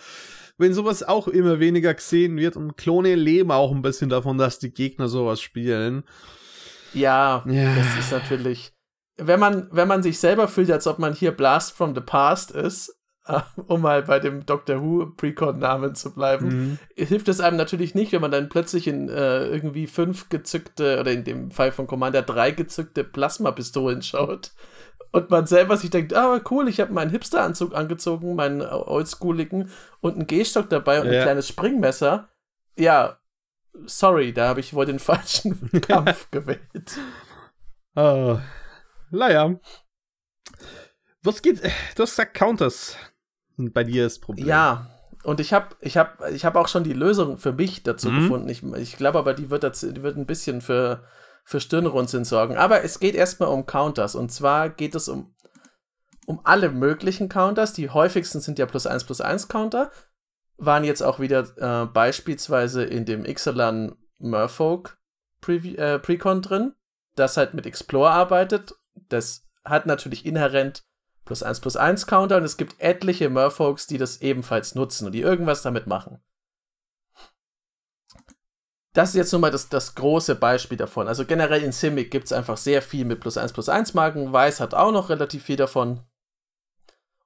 [0.58, 4.58] wenn sowas auch immer weniger gesehen wird und Klone leben auch ein bisschen davon, dass
[4.58, 6.04] die Gegner sowas spielen.
[6.94, 7.76] Ja, ja.
[7.76, 8.72] das ist natürlich.
[9.18, 12.52] Wenn man, wenn man sich selber fühlt, als ob man hier Blast from the Past
[12.52, 12.95] ist,
[13.68, 17.06] um mal bei dem Doctor Who Precon-Namen zu bleiben, mhm.
[17.06, 21.12] hilft es einem natürlich nicht, wenn man dann plötzlich in äh, irgendwie fünf gezückte, oder
[21.12, 24.52] in dem Fall von Commander drei gezückte Plasmapistolen schaut
[25.12, 30.16] und man selber sich denkt, ah, cool, ich habe meinen Hipster-Anzug angezogen, meinen oldschooligen und
[30.16, 31.20] einen Gehstock dabei und ja.
[31.20, 32.28] ein kleines Springmesser.
[32.78, 33.18] Ja,
[33.86, 37.00] sorry, da habe ich wohl den falschen Kampf gewählt.
[37.96, 38.38] Oh.
[39.10, 39.56] Naja.
[41.24, 41.64] Was geht?
[41.64, 42.98] Du hast gesagt Counters
[43.58, 44.48] bei dir das Problem.
[44.48, 44.88] Ja,
[45.24, 48.20] und ich habe ich hab, ich hab auch schon die Lösung für mich dazu mhm.
[48.20, 48.50] gefunden.
[48.50, 51.04] Ich, ich glaube aber, die wird, dazu, die wird ein bisschen für,
[51.44, 52.58] für Stirnrunzeln sorgen.
[52.58, 54.14] Aber es geht erstmal um Counters.
[54.14, 55.34] Und zwar geht es um,
[56.28, 57.74] um alle möglichen Counters.
[57.74, 59.92] Die häufigsten sind ja plus 1 plus 1 Counter.
[60.58, 64.98] Waren jetzt auch wieder äh, beispielsweise in dem Ixalan Merfolk
[65.48, 66.74] äh, Precon drin,
[67.16, 68.76] das halt mit Explore arbeitet.
[69.10, 70.84] Das hat natürlich inhärent
[71.26, 75.12] plus 1 plus 1 Counter und es gibt etliche Merfolks, die das ebenfalls nutzen und
[75.12, 76.22] die irgendwas damit machen.
[78.94, 81.10] Das ist jetzt nur mal das, das große Beispiel davon.
[81.10, 84.32] Also generell in Simic gibt es einfach sehr viel mit plus 1 plus 1 Marken.
[84.32, 86.06] Weiß hat auch noch relativ viel davon.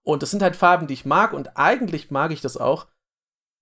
[0.02, 2.88] Und das sind halt Farben, die ich mag und eigentlich mag ich das auch,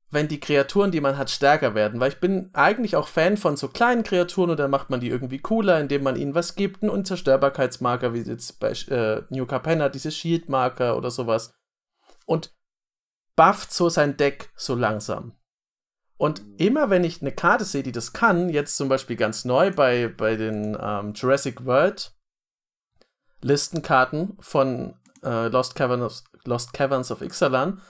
[0.10, 2.00] wenn die Kreaturen, die man hat, stärker werden.
[2.00, 5.10] Weil ich bin eigentlich auch Fan von so kleinen Kreaturen und dann macht man die
[5.10, 9.89] irgendwie cooler, indem man ihnen was gibt, einen Unzerstörbarkeitsmarker, wie jetzt bei äh, New Capenna,
[9.89, 11.54] diese Shield-Marker oder sowas.
[12.26, 12.54] Und
[13.36, 15.34] bufft so sein Deck so langsam.
[16.17, 19.72] Und immer wenn ich eine Karte sehe, die das kann, jetzt zum Beispiel ganz neu
[19.72, 22.13] bei, bei den ähm, Jurassic World
[23.41, 27.82] Listenkarten von äh, Lost, Caverns, Lost Caverns of Ixalan,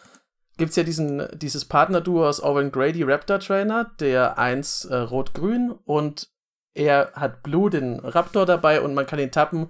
[0.58, 5.72] gibt es ja diesen, dieses Partnerduo aus Owen Grady Raptor Trainer, der eins äh, rot-grün
[5.72, 6.30] und
[6.74, 9.70] er hat Blue, den Raptor dabei und man kann ihn tappen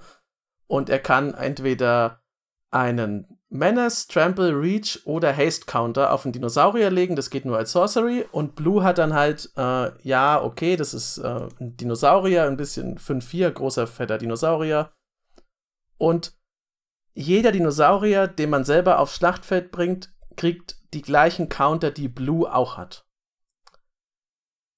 [0.68, 2.22] und er kann entweder
[2.70, 7.16] einen Menace, Trample, Reach oder Haste Counter auf einen Dinosaurier legen.
[7.16, 8.26] Das geht nur als Sorcery.
[8.32, 12.98] Und Blue hat dann halt, äh, ja, okay, das ist äh, ein Dinosaurier, ein bisschen
[12.98, 14.92] 5-4, großer, fetter Dinosaurier.
[15.98, 16.34] Und
[17.14, 22.78] jeder Dinosaurier, den man selber aufs Schlachtfeld bringt, kriegt die gleichen Counter, die Blue auch
[22.78, 23.06] hat.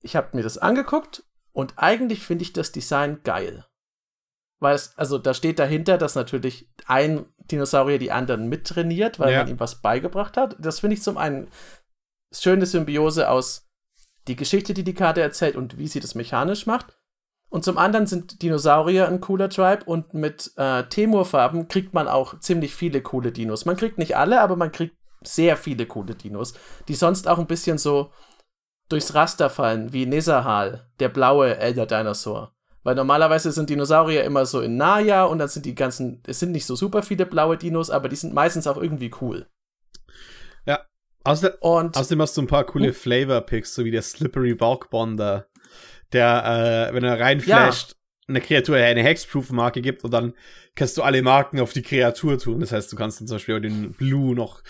[0.01, 3.65] Ich habe mir das angeguckt und eigentlich finde ich das Design geil.
[4.59, 9.39] Weil es, also da steht dahinter, dass natürlich ein Dinosaurier die anderen mittrainiert, weil ja.
[9.39, 10.55] man ihm was beigebracht hat.
[10.59, 11.49] Das finde ich zum einen
[12.31, 13.67] schöne Symbiose aus
[14.27, 16.97] die Geschichte, die die Karte erzählt und wie sie das mechanisch macht.
[17.49, 22.39] Und zum anderen sind Dinosaurier ein cooler Tribe und mit äh, Temur-Farben kriegt man auch
[22.39, 23.65] ziemlich viele coole Dinos.
[23.65, 26.53] Man kriegt nicht alle, aber man kriegt sehr viele coole Dinos,
[26.87, 28.11] die sonst auch ein bisschen so
[28.89, 32.53] durchs Raster fallen, wie Nesahal, der blaue Elder Dinosaur.
[32.83, 36.51] Weil normalerweise sind Dinosaurier immer so in Naya und dann sind die ganzen, es sind
[36.51, 39.47] nicht so super viele blaue Dinos, aber die sind meistens auch irgendwie cool.
[40.65, 40.85] Ja.
[41.23, 44.89] Außerdem, und, außerdem hast du ein paar coole uh, Flavor-Picks, so wie der Slippery Bulk
[44.89, 45.47] Bonder,
[46.13, 47.95] der, äh, wenn er reinflasht, ja.
[48.29, 50.33] eine Kreatur eine Hexproof-Marke gibt und dann
[50.75, 52.61] kannst du alle Marken auf die Kreatur tun.
[52.61, 54.63] Das heißt, du kannst dann zum Beispiel den Blue noch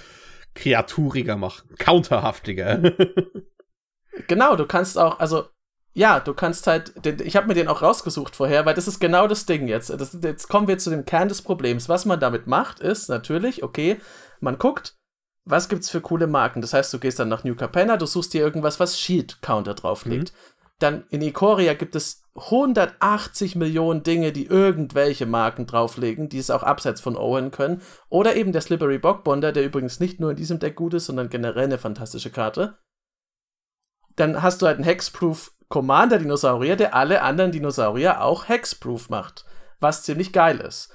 [0.60, 2.78] kreaturiger machen, counterhaftiger.
[4.28, 5.46] genau, du kannst auch, also
[5.94, 9.28] ja, du kannst halt, ich habe mir den auch rausgesucht vorher, weil das ist genau
[9.28, 9.90] das Ding jetzt.
[9.90, 11.90] Das, jetzt kommen wir zu dem Kern des Problems.
[11.90, 13.98] Was man damit macht, ist natürlich, okay,
[14.40, 14.96] man guckt,
[15.46, 16.62] was gibt's für coole Marken.
[16.62, 19.74] Das heißt, du gehst dann nach New Capenna, du suchst dir irgendwas, was Shield Counter
[19.74, 20.32] drauflegt.
[20.32, 20.38] Mhm.
[20.78, 26.64] Dann in Ikoria gibt es 180 Millionen Dinge, die irgendwelche Marken drauflegen, die es auch
[26.64, 27.82] abseits von Owen können.
[28.10, 31.30] Oder eben der Slippery Bockbonder, der übrigens nicht nur in diesem Deck gut ist, sondern
[31.30, 32.78] generell eine fantastische Karte.
[34.16, 39.46] Dann hast du halt einen Hexproof Commander-Dinosaurier, der alle anderen Dinosaurier auch Hexproof macht.
[39.80, 40.92] Was ziemlich geil ist.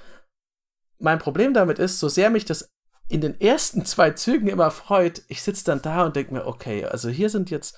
[0.99, 2.69] Mein Problem damit ist, so sehr mich das
[3.07, 6.85] in den ersten zwei Zügen immer freut, ich sitze dann da und denke mir, okay,
[6.85, 7.77] also hier sind jetzt,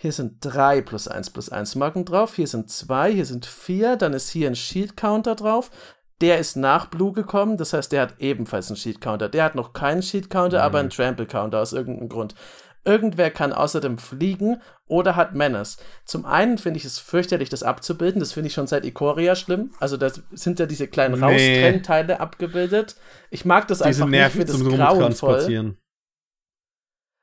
[0.00, 3.96] hier sind drei plus eins plus eins Marken drauf, hier sind zwei, hier sind vier,
[3.96, 5.72] dann ist hier ein Shield Counter drauf.
[6.20, 9.28] Der ist nach Blue gekommen, das heißt, der hat ebenfalls einen Shield Counter.
[9.28, 10.64] Der hat noch keinen Shield Counter, mhm.
[10.64, 12.36] aber einen Trample Counter aus irgendeinem Grund.
[12.84, 15.78] Irgendwer kann außerdem fliegen oder hat Menace.
[16.04, 18.20] Zum einen finde ich es fürchterlich, das abzubilden.
[18.20, 19.72] Das finde ich schon seit Ikoria schlimm.
[19.80, 21.26] Also da sind ja diese kleinen nee.
[21.26, 22.94] Raustrennteile abgebildet.
[23.30, 24.26] Ich mag das diese einfach nicht.
[24.26, 25.76] Ich finde das grauenvoll.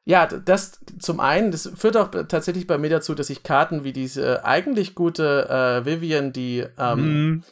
[0.08, 3.94] Ja, das zum einen, das führt auch tatsächlich bei mir dazu, dass ich Karten wie
[3.94, 7.44] diese eigentlich gute äh, Vivian, die ähm, mm.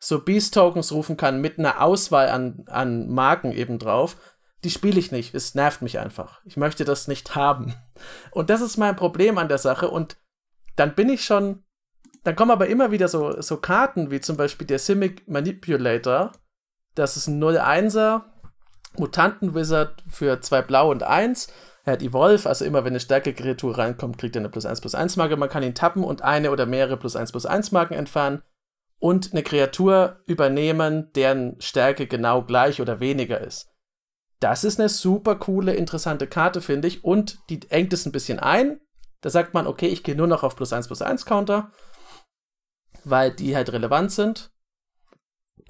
[0.00, 4.16] so Beast-Tokens rufen kann, mit einer Auswahl an, an Marken eben drauf
[4.64, 5.34] die spiele ich nicht.
[5.34, 6.40] Es nervt mich einfach.
[6.44, 7.74] Ich möchte das nicht haben.
[8.30, 9.90] Und das ist mein Problem an der Sache.
[9.90, 10.16] Und
[10.76, 11.64] dann bin ich schon.
[12.24, 16.30] Dann kommen aber immer wieder so, so Karten, wie zum Beispiel der Simic Manipulator.
[16.94, 18.22] Das ist ein 0-1er
[18.96, 21.48] Mutanten-Wizard für zwei Blau und 1.
[21.84, 24.94] Er hat Evolve, also immer wenn eine Stärke-Kreatur reinkommt, kriegt er eine plus 1 plus
[24.94, 25.36] 1 Marke.
[25.36, 28.42] Man kann ihn tappen und eine oder mehrere plus 1 plus 1 Marken entfernen.
[28.98, 33.68] Und eine Kreatur übernehmen, deren Stärke genau gleich oder weniger ist.
[34.38, 37.02] Das ist eine super coole, interessante Karte, finde ich.
[37.02, 38.80] Und die engt es ein bisschen ein.
[39.20, 41.72] Da sagt man, okay, ich gehe nur noch auf plus 1 plus 1 Counter,
[43.04, 44.51] weil die halt relevant sind.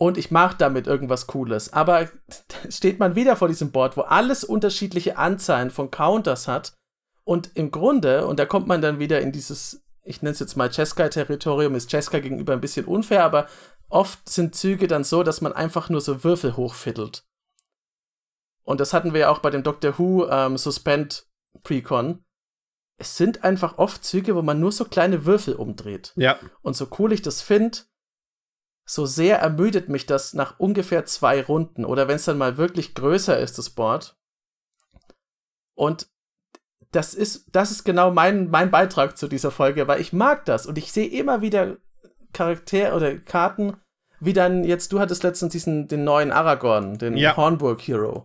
[0.02, 1.72] Und ich mache damit irgendwas Cooles.
[1.72, 2.10] Aber
[2.68, 6.74] steht man wieder vor diesem Board, wo alles unterschiedliche Anzahlen von Counters hat.
[7.22, 10.56] Und im Grunde, und da kommt man dann wieder in dieses, ich nenne es jetzt
[10.56, 13.46] mal Cheskai-Territorium, ist Cheskai gegenüber ein bisschen unfair, aber
[13.90, 17.24] oft sind Züge dann so, dass man einfach nur so Würfel hochfiddelt.
[18.64, 21.28] Und das hatten wir ja auch bei dem Doctor Who ähm, Suspend
[21.62, 22.24] Precon.
[22.96, 26.12] Es sind einfach oft Züge, wo man nur so kleine Würfel umdreht.
[26.16, 26.40] Ja.
[26.60, 27.82] Und so cool ich das finde,
[28.84, 32.94] so sehr ermüdet mich das nach ungefähr zwei Runden oder wenn es dann mal wirklich
[32.94, 34.16] größer ist, das Board.
[35.74, 36.08] Und
[36.90, 40.66] das ist, das ist genau mein, mein Beitrag zu dieser Folge, weil ich mag das
[40.66, 41.78] und ich sehe immer wieder
[42.32, 43.76] Charaktere oder Karten,
[44.20, 47.36] wie dann jetzt, du hattest letztens diesen, den neuen Aragorn, den ja.
[47.36, 48.24] Hornburg Hero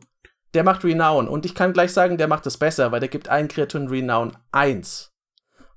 [0.58, 1.28] der macht Renown.
[1.28, 4.36] Und ich kann gleich sagen, der macht es besser, weil der gibt allen Kreaturen Renown
[4.52, 5.14] 1.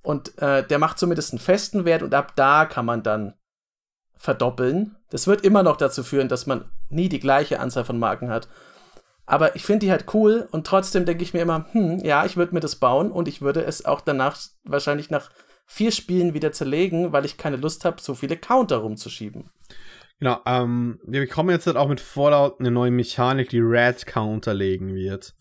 [0.03, 3.35] Und äh, der macht zumindest einen festen Wert und ab da kann man dann
[4.21, 4.97] verdoppeln.
[5.09, 8.49] Das wird immer noch dazu führen, dass man nie die gleiche Anzahl von Marken hat.
[9.25, 12.37] Aber ich finde die halt cool und trotzdem denke ich mir immer, hm, ja, ich
[12.37, 15.31] würde mir das bauen und ich würde es auch danach wahrscheinlich nach
[15.65, 19.49] vier Spielen wieder zerlegen, weil ich keine Lust habe, so viele Counter rumzuschieben.
[20.19, 24.53] Genau, ähm, wir bekommen jetzt halt auch mit Fallout eine neue Mechanik, die Red Counter
[24.53, 25.35] legen wird.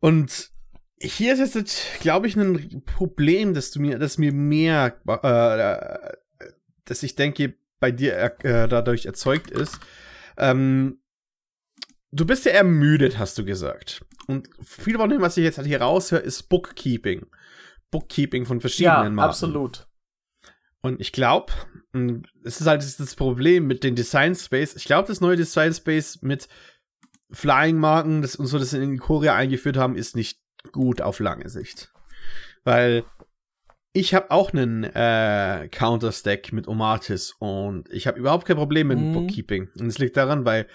[0.00, 0.50] Und
[1.00, 6.14] hier ist jetzt, glaube ich, ein Problem, dass mir, dass mir mehr, äh,
[6.84, 9.78] dass ich denke, bei dir äh, dadurch erzeugt ist.
[10.36, 11.00] Ähm,
[12.12, 14.04] du bist ja ermüdet, hast du gesagt.
[14.26, 17.26] Und viel von dem, was ich jetzt halt hier raushöre, ist Bookkeeping.
[17.90, 19.28] Bookkeeping von verschiedenen ja, Marken.
[19.28, 19.86] absolut.
[20.80, 21.52] Und ich glaube,
[22.42, 24.74] es ist halt das Problem mit den Design Space.
[24.76, 26.48] Ich glaube, das neue Design Space mit
[27.30, 30.40] Flying-Marken das, und so, das in Korea eingeführt haben, ist nicht
[30.72, 31.92] gut auf lange Sicht.
[32.64, 33.04] Weil
[33.96, 38.98] ich habe auch einen äh, Counter-Stack mit Omatis und ich habe überhaupt kein Problem mit
[38.98, 39.12] mhm.
[39.12, 39.68] Bookkeeping.
[39.78, 40.66] Und es liegt daran, weil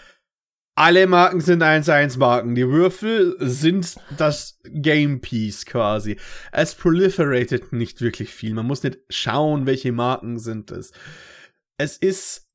[0.74, 2.56] alle Marken sind 1-1-Marken.
[2.56, 6.18] Die Würfel sind das Game Piece quasi.
[6.54, 8.54] Es proliferated nicht wirklich viel.
[8.54, 10.94] Man muss nicht schauen, welche Marken sind es.
[11.78, 12.48] Es ist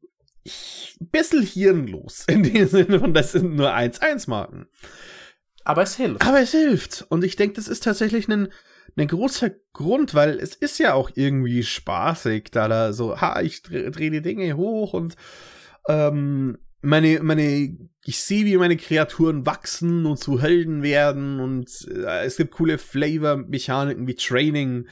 [0.47, 4.67] ein bisschen hirnlos in dem Sinne von, das sind nur 1-1-Marken.
[5.65, 6.27] Aber es hilft.
[6.27, 7.05] Aber es hilft.
[7.11, 8.49] Und ich denke, das ist tatsächlich ein,
[8.97, 13.63] ein großer Grund, weil es ist ja auch irgendwie spaßig, da da so, ha, ich
[13.63, 15.17] drehe dreh die Dinge hoch und
[15.89, 22.25] ähm, meine, meine, ich sehe, wie meine Kreaturen wachsen und zu Helden werden und äh,
[22.25, 24.87] es gibt coole Flavor-Mechaniken wie Training,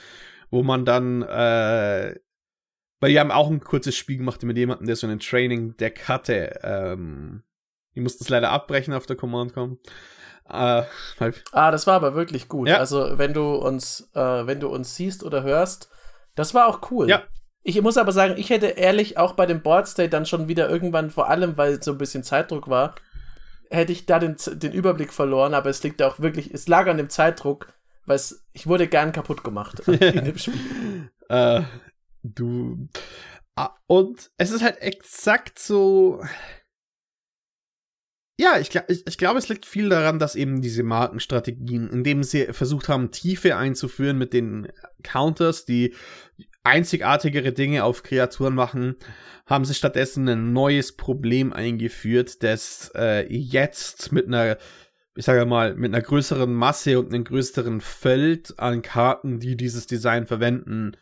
[0.51, 2.15] wo man dann, äh,
[3.01, 6.61] weil die haben auch ein kurzes Spiel gemacht mit jemandem, der so ein Training-Deck hatte.
[6.63, 7.43] Ähm,
[7.95, 9.79] die mussten es leider abbrechen auf der Command-Com.
[10.53, 10.85] Äh,
[11.53, 12.69] ah, das war aber wirklich gut.
[12.69, 12.79] Ja.
[12.79, 15.91] Also, wenn du uns, äh, wenn du uns siehst oder hörst,
[16.35, 17.09] Das war auch cool.
[17.09, 17.23] Ja.
[17.63, 20.69] Ich muss aber sagen, ich hätte ehrlich auch bei dem Board State dann schon wieder
[20.69, 22.95] irgendwann, vor allem weil so ein bisschen Zeitdruck war,
[23.71, 26.97] hätte ich da den, den Überblick verloren, aber es liegt auch wirklich, es lag an
[26.97, 27.73] dem Zeitdruck,
[28.05, 31.11] weil es, ich wurde gern kaputt gemacht in dem Spiel.
[31.29, 31.63] äh,
[32.25, 32.89] du.
[33.55, 36.23] Ah, und es ist halt exakt so.
[38.39, 42.47] Ja, ich, ich, ich glaube, es liegt viel daran, dass eben diese Markenstrategien, indem sie
[42.53, 44.69] versucht haben, Tiefe einzuführen mit den
[45.03, 45.95] Counters, die
[46.65, 48.97] einzigartigere Dinge auf Kreaturen machen,
[49.47, 54.57] haben sie stattdessen ein neues Problem eingeführt, das äh, jetzt mit einer,
[55.15, 59.87] ich sage mal, mit einer größeren Masse und einem größeren Feld an Karten, die dieses
[59.87, 60.97] Design verwenden,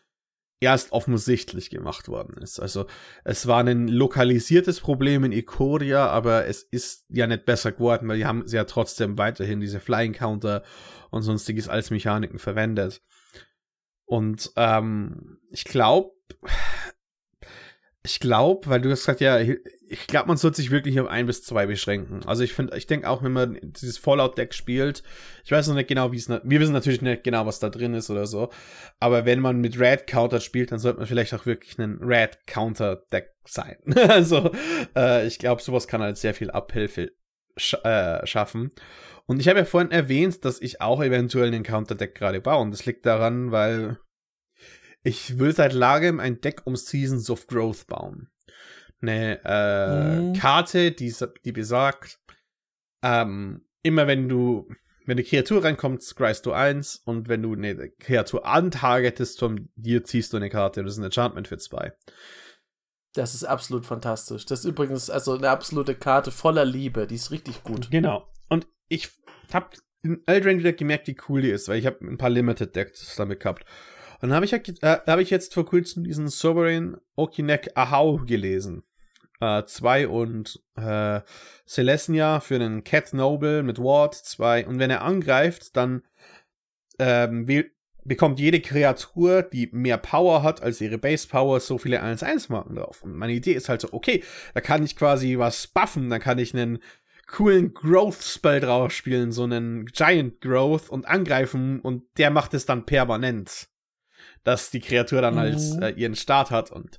[0.60, 2.60] erst offensichtlich gemacht worden ist.
[2.60, 2.86] Also
[3.24, 8.18] es war ein lokalisiertes Problem in Ikoria, aber es ist ja nicht besser geworden, weil
[8.18, 10.62] die haben ja trotzdem weiterhin diese Flying Counter
[11.10, 13.02] und sonstiges als Mechaniken verwendet.
[14.04, 16.12] Und ähm, ich glaube,
[18.02, 19.38] ich glaube, weil du hast gesagt, ja,
[19.90, 22.20] ich glaube, man sollte sich wirklich auf ein bis zwei beschränken.
[22.24, 25.02] Also ich finde, ich denke auch, wenn man dieses Fallout-Deck spielt,
[25.44, 27.94] ich weiß noch nicht genau, wie es, wir wissen natürlich nicht genau, was da drin
[27.94, 28.50] ist oder so,
[29.00, 32.46] aber wenn man mit Red Counter spielt, dann sollte man vielleicht auch wirklich ein Red
[32.46, 33.78] Counter Deck sein.
[34.08, 34.52] also
[34.94, 37.10] äh, ich glaube, sowas kann halt sehr viel Abhilfe
[37.56, 38.70] sch äh, schaffen.
[39.26, 42.62] Und ich habe ja vorhin erwähnt, dass ich auch eventuell einen Counter-Deck gerade baue.
[42.62, 43.98] Und das liegt daran, weil
[45.02, 48.28] ich will seit langem ein Deck um Seasons of Growth bauen.
[49.02, 50.32] Eine äh, mhm.
[50.34, 52.18] Karte, die, die besagt,
[53.02, 54.68] ähm, immer wenn du,
[55.06, 60.04] wenn eine Kreatur reinkommt, scryst du eins und wenn du eine Kreatur antargetest von dir,
[60.04, 60.82] ziehst du eine Karte.
[60.82, 61.92] Das ist ein Enchantment für zwei.
[63.14, 64.46] Das ist absolut fantastisch.
[64.46, 67.06] Das ist übrigens also eine absolute Karte voller Liebe.
[67.06, 67.90] Die ist richtig gut.
[67.90, 68.28] Genau.
[68.48, 69.10] Und ich
[69.52, 72.74] hab in Eldraine wieder gemerkt, wie cool die ist, weil ich habe ein paar Limited
[72.76, 73.64] Decks damit gehabt.
[74.20, 78.84] Und dann habe ich, äh, hab ich jetzt vor kurzem diesen Sovereign Okinek Ahau gelesen.
[79.40, 81.20] Äh, zwei und äh,
[81.66, 84.66] Celestia für einen Cat Noble mit Ward zwei.
[84.66, 86.02] Und wenn er angreift, dann
[86.98, 87.72] ähm, will,
[88.04, 93.02] bekommt jede Kreatur, die mehr Power hat als ihre Base Power, so viele 1-1-Marken drauf.
[93.02, 94.22] Und meine Idee ist halt so, okay,
[94.52, 96.80] da kann ich quasi was buffen, da kann ich einen
[97.26, 102.84] coolen Growth-Spell drauf spielen, so einen Giant Growth und angreifen und der macht es dann
[102.84, 103.68] permanent.
[104.42, 105.40] Dass die Kreatur dann mhm.
[105.40, 106.98] als äh, ihren Start hat und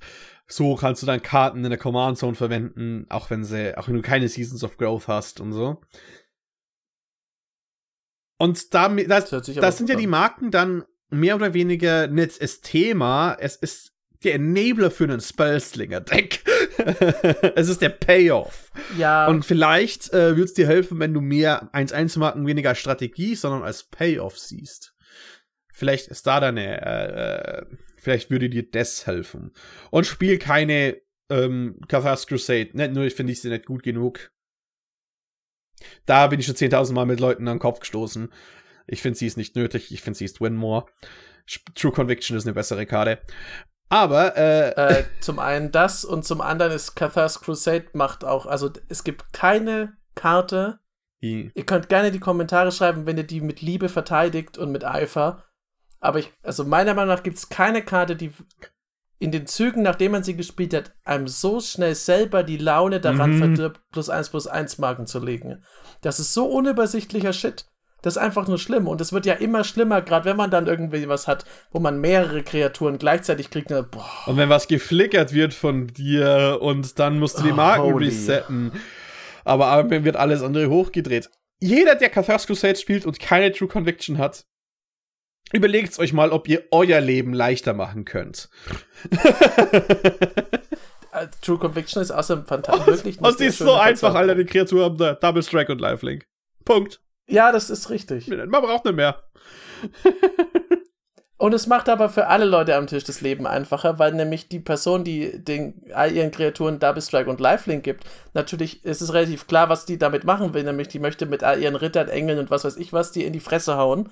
[0.52, 3.94] so kannst du dann Karten in der Command Zone verwenden, auch wenn sie, auch wenn
[3.94, 5.80] du keine Seasons of Growth hast und so.
[8.38, 12.60] Und damit, das, das, das sind ja die Marken dann mehr oder weniger nicht das
[12.60, 13.92] Thema, es ist
[14.24, 16.44] der Enabler für einen Spellslinger-Deck.
[17.56, 18.70] es ist der Payoff.
[18.98, 19.28] Ja.
[19.28, 23.62] Und vielleicht äh, wird es dir helfen, wenn du mehr 1-1-Marken weniger als Strategie, sondern
[23.62, 24.94] als Payoff siehst.
[25.72, 27.66] Vielleicht ist da deine, äh, äh,
[27.96, 29.52] vielleicht würde dir das helfen.
[29.90, 31.00] Und spiel keine
[31.30, 32.70] ähm, Cathars Crusade.
[32.74, 34.30] Nicht nur finde ich sie nicht gut genug.
[36.06, 38.32] Da bin ich schon 10.000 Mal mit Leuten an den Kopf gestoßen.
[38.86, 39.92] Ich finde, sie ist nicht nötig.
[39.92, 40.86] Ich finde, sie ist Winmore.
[41.74, 43.20] True Conviction ist eine bessere Karte.
[43.88, 48.70] Aber äh, äh, zum einen das und zum anderen ist Cathars Crusade macht auch, also
[48.88, 50.78] es gibt keine Karte.
[51.22, 51.50] I.
[51.54, 55.44] Ihr könnt gerne die Kommentare schreiben, wenn ihr die mit Liebe verteidigt und mit Eifer.
[56.02, 58.32] Aber ich, also meiner Meinung nach gibt es keine Karte, die
[59.20, 63.36] in den Zügen, nachdem man sie gespielt hat, einem so schnell selber die Laune daran
[63.36, 63.38] mhm.
[63.38, 65.62] verdirbt, plus eins plus eins Marken zu legen.
[66.00, 67.66] Das ist so unübersichtlicher Shit.
[68.02, 68.88] Das ist einfach nur schlimm.
[68.88, 72.00] Und es wird ja immer schlimmer, gerade wenn man dann irgendwie was hat, wo man
[72.00, 73.68] mehrere Kreaturen gleichzeitig kriegt.
[73.68, 74.10] Boah.
[74.26, 78.72] Und wenn was geflickert wird von dir und dann musst du die Marken oh, resetten.
[79.44, 81.30] Aber dann wird alles andere hochgedreht.
[81.60, 84.46] Jeder, der Catharsis Crusade spielt und keine True Conviction hat,
[85.52, 88.48] überlegt euch mal, ob ihr euer Leben leichter machen könnt.
[91.12, 92.86] Äh, True Conviction ist außerdem fantastisch.
[92.86, 96.24] Wirklich und sie ist so einfach, Alter, die Kreatur haben da Double Strike und Lifelink.
[96.64, 97.02] Punkt.
[97.28, 98.28] Ja, das ist richtig.
[98.28, 99.22] Man braucht nicht mehr.
[101.42, 104.60] Und es macht aber für alle Leute am Tisch das Leben einfacher, weil nämlich die
[104.60, 109.48] Person, die den, all ihren Kreaturen Double Strike und Lifelink gibt, natürlich ist es relativ
[109.48, 112.52] klar, was die damit machen will, nämlich die möchte mit all ihren Rittern, Engeln und
[112.52, 114.08] was weiß ich was, die in die Fresse hauen.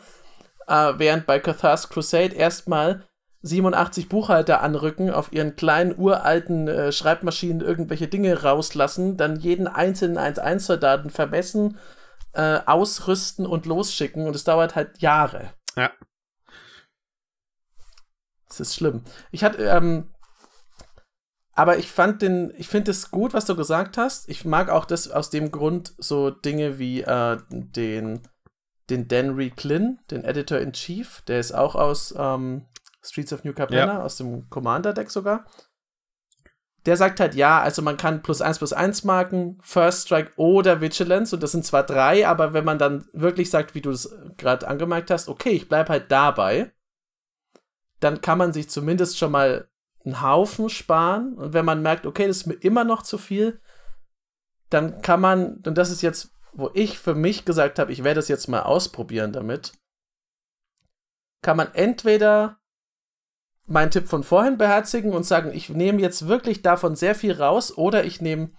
[0.71, 3.05] Äh, während bei Cathars Crusade erstmal
[3.43, 10.17] 87 Buchhalter anrücken, auf ihren kleinen uralten äh, Schreibmaschinen irgendwelche Dinge rauslassen, dann jeden einzelnen
[10.17, 11.77] 1-1-Soldaten vermessen
[12.35, 15.53] äh, ausrüsten und losschicken und es dauert halt Jahre.
[15.77, 15.91] Ja.
[18.47, 19.03] Das ist schlimm.
[19.33, 20.09] Ich hatte, ähm,
[21.55, 24.29] aber ich fand den, ich finde es gut, was du gesagt hast.
[24.29, 28.23] Ich mag auch das aus dem Grund so Dinge wie äh, den,
[28.91, 32.67] den Dan Flynn, den Editor in Chief, der ist auch aus, ähm,
[33.03, 34.03] Streets of New Capenna ja.
[34.03, 35.47] aus dem Commander-Deck sogar.
[36.87, 40.81] Der sagt halt, ja, also man kann plus 1 plus 1 Marken, First Strike oder
[40.81, 44.17] Vigilance und das sind zwar drei, aber wenn man dann wirklich sagt, wie du es
[44.39, 46.73] gerade angemerkt hast, okay, ich bleib halt dabei,
[48.01, 49.69] dann kann man sich zumindest schon mal
[50.07, 53.61] einen Haufen sparen und wenn man merkt, okay, das ist mir immer noch zu viel,
[54.71, 58.21] dann kann man, und das ist jetzt, wo ich für mich gesagt habe, ich werde
[58.21, 59.73] es jetzt mal ausprobieren damit,
[61.43, 62.59] kann man entweder
[63.67, 67.77] meinen Tipp von vorhin beherzigen und sagen, ich nehme jetzt wirklich davon sehr viel raus
[67.77, 68.51] oder ich nehme,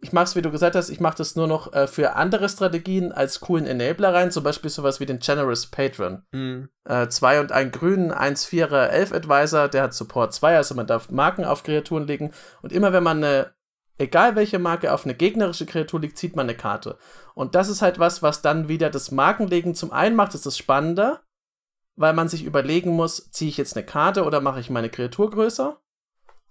[0.00, 2.48] ich mache es, wie du gesagt hast, ich mache das nur noch äh, für andere
[2.48, 6.22] Strategien als coolen Enabler rein, zum Beispiel sowas wie den Generous Patron.
[6.32, 6.70] Mhm.
[6.84, 10.86] Äh, zwei und ein grünen, eins Vierer Elf Advisor, der hat Support 2, also man
[10.86, 12.32] darf Marken auf Kreaturen legen
[12.62, 13.55] und immer wenn man eine
[13.98, 16.98] egal welche Marke auf eine gegnerische Kreatur liegt, zieht man eine Karte.
[17.34, 20.58] Und das ist halt was, was dann wieder das Markenlegen zum einen macht, ist das
[20.58, 21.22] spannender,
[21.96, 25.30] weil man sich überlegen muss, ziehe ich jetzt eine Karte oder mache ich meine Kreatur
[25.30, 25.80] größer?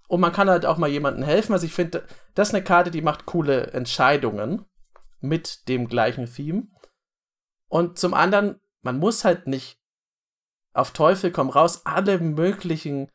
[0.08, 1.52] Und man kann halt auch mal jemandem helfen.
[1.52, 4.64] Also ich finde, das ist eine Karte, die macht coole Entscheidungen
[5.20, 6.68] mit dem gleichen Theme.
[7.68, 9.80] Und zum anderen, man muss halt nicht
[10.72, 13.08] auf Teufel komm raus alle möglichen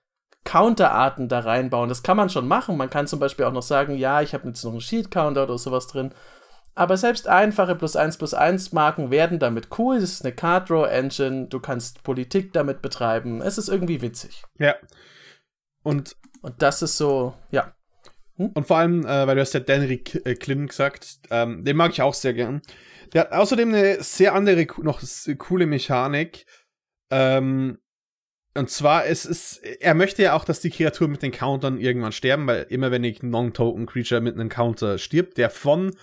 [0.43, 1.89] Counterarten da reinbauen.
[1.89, 2.77] Das kann man schon machen.
[2.77, 5.57] Man kann zum Beispiel auch noch sagen, ja, ich habe jetzt noch einen Shield-Counter oder
[5.57, 6.13] sowas drin.
[6.73, 9.99] Aber selbst einfache plus 1 plus 1 Marken werden damit cool.
[9.99, 11.47] Das ist eine Card Draw Engine.
[11.47, 13.41] Du kannst Politik damit betreiben.
[13.41, 14.43] Es ist irgendwie witzig.
[14.57, 14.75] Ja.
[15.83, 17.73] Und, und das ist so, ja.
[18.37, 18.51] Hm?
[18.53, 21.91] Und vor allem, äh, weil du hast ja Danry äh, Klim gesagt, ähm, den mag
[21.91, 22.61] ich auch sehr gern.
[23.13, 25.01] Der hat außerdem eine sehr andere, noch
[25.37, 26.45] coole Mechanik.
[27.09, 27.79] Ähm,
[28.53, 32.11] und zwar, es ist, er möchte ja auch, dass die Kreaturen mit den Countern irgendwann
[32.11, 35.95] sterben, weil immer wenn ich Non-Token-Creature mit einem Counter stirbt, der von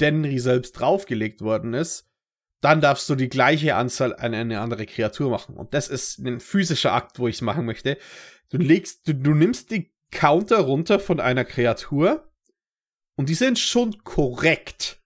[0.00, 2.10] Denry selbst draufgelegt worden ist,
[2.60, 5.56] dann darfst du die gleiche Anzahl an eine andere Kreatur machen.
[5.56, 7.98] Und das ist ein physischer Akt, wo ich es machen möchte.
[8.50, 12.32] Du legst, du, du nimmst die Counter runter von einer Kreatur
[13.16, 15.03] und die sind schon korrekt.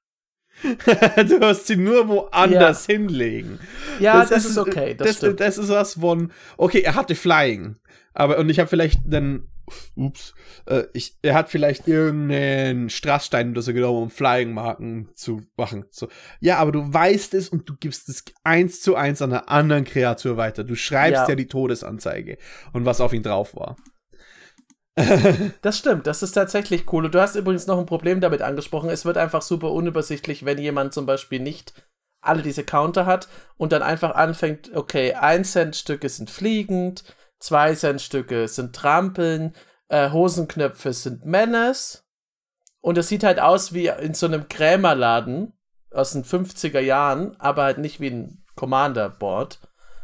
[1.29, 2.95] du hast sie nur woanders ja.
[2.95, 3.59] hinlegen.
[4.01, 4.95] Ja, das, das ist, ist, okay.
[4.95, 7.77] Das, das, das, ist was von, okay, er hatte Flying.
[8.15, 9.49] Aber, und ich habe vielleicht dann
[9.95, 10.35] ups,
[10.67, 15.85] äh, ich, er hat vielleicht irgendeinen Strassstein oder so genommen, um Flying-Marken zu machen.
[15.91, 16.09] So,
[16.41, 19.85] ja, aber du weißt es und du gibst es eins zu eins an einer anderen
[19.85, 20.65] Kreatur weiter.
[20.65, 22.39] Du schreibst ja, ja die Todesanzeige
[22.73, 23.77] und was auf ihn drauf war.
[25.63, 27.07] das stimmt, das ist tatsächlich cool.
[27.07, 28.91] Und du hast übrigens noch ein Problem damit angesprochen.
[28.91, 31.75] Es wird einfach super unübersichtlich, wenn jemand zum Beispiel nicht
[32.21, 37.05] alle diese Counter hat und dann einfach anfängt, okay, ein Cent Stücke sind fliegend,
[37.39, 39.55] Zwei Centstücke sind Trampeln,
[39.89, 42.05] äh, Hosenknöpfe sind Menace.
[42.81, 45.53] Und es sieht halt aus wie in so einem Krämerladen
[45.93, 49.61] aus den 50er Jahren, aber halt nicht wie ein Commander-Board.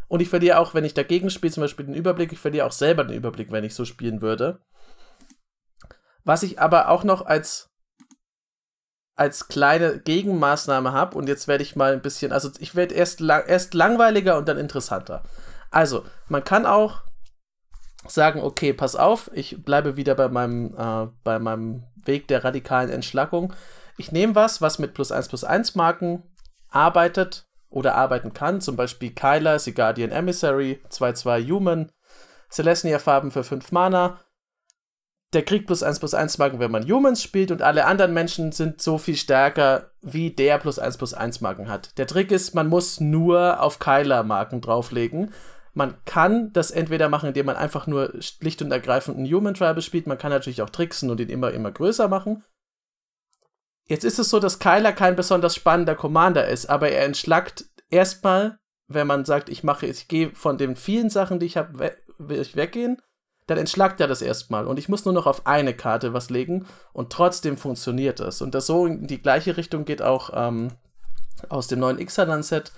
[0.08, 2.72] Und ich verliere auch, wenn ich dagegen spiele, zum Beispiel den Überblick, ich verliere auch
[2.72, 4.60] selber den Überblick, wenn ich so spielen würde.
[6.24, 7.70] Was ich aber auch noch als,
[9.14, 13.20] als kleine Gegenmaßnahme habe, und jetzt werde ich mal ein bisschen, also ich werde erst,
[13.20, 15.22] lang, erst langweiliger und dann interessanter.
[15.70, 17.02] Also, man kann auch
[18.06, 22.90] sagen, okay, pass auf, ich bleibe wieder bei meinem, äh, bei meinem Weg der radikalen
[22.90, 23.52] Entschlackung.
[23.96, 26.22] Ich nehme was, was mit plus 1 plus 1 Marken
[26.70, 28.60] arbeitet oder arbeiten kann.
[28.60, 31.92] Zum Beispiel Kyla, The Guardian Emissary, 2-2 Human,
[32.50, 34.20] Celestia Farben für 5 Mana.
[35.34, 38.52] Der kriegt plus 1 plus 1 Marken, wenn man Humans spielt und alle anderen Menschen
[38.52, 41.98] sind so viel stärker, wie der plus 1 plus 1 Marken hat.
[41.98, 45.32] Der Trick ist, man muss nur auf Kyla Marken drauflegen
[45.74, 49.82] man kann das entweder machen, indem man einfach nur schlicht und ergreifend einen Human Tribal
[49.82, 50.06] spielt.
[50.06, 52.44] Man kann natürlich auch tricksen und ihn immer, immer größer machen.
[53.86, 58.58] Jetzt ist es so, dass Kyler kein besonders spannender Commander ist, aber er entschlackt erstmal,
[58.86, 62.40] wenn man sagt, ich mache, ich gehe von den vielen Sachen, die ich habe, will
[62.40, 63.02] ich weggehen,
[63.46, 66.66] dann entschlackt er das erstmal und ich muss nur noch auf eine Karte was legen
[66.92, 68.40] und trotzdem funktioniert es.
[68.40, 70.70] Und das so in die gleiche Richtung geht auch ähm,
[71.48, 72.72] aus dem neuen Ixalan-Set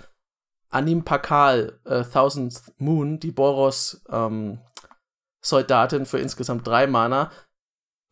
[0.69, 4.59] Anim Pakal, äh, Thousandth Moon, die Boros ähm,
[5.41, 7.31] Soldatin für insgesamt drei Mana.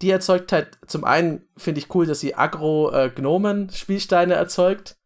[0.02, 4.98] Die erzeugt halt, zum einen finde ich cool, dass sie Agro-Gnomen-Spielsteine äh, erzeugt,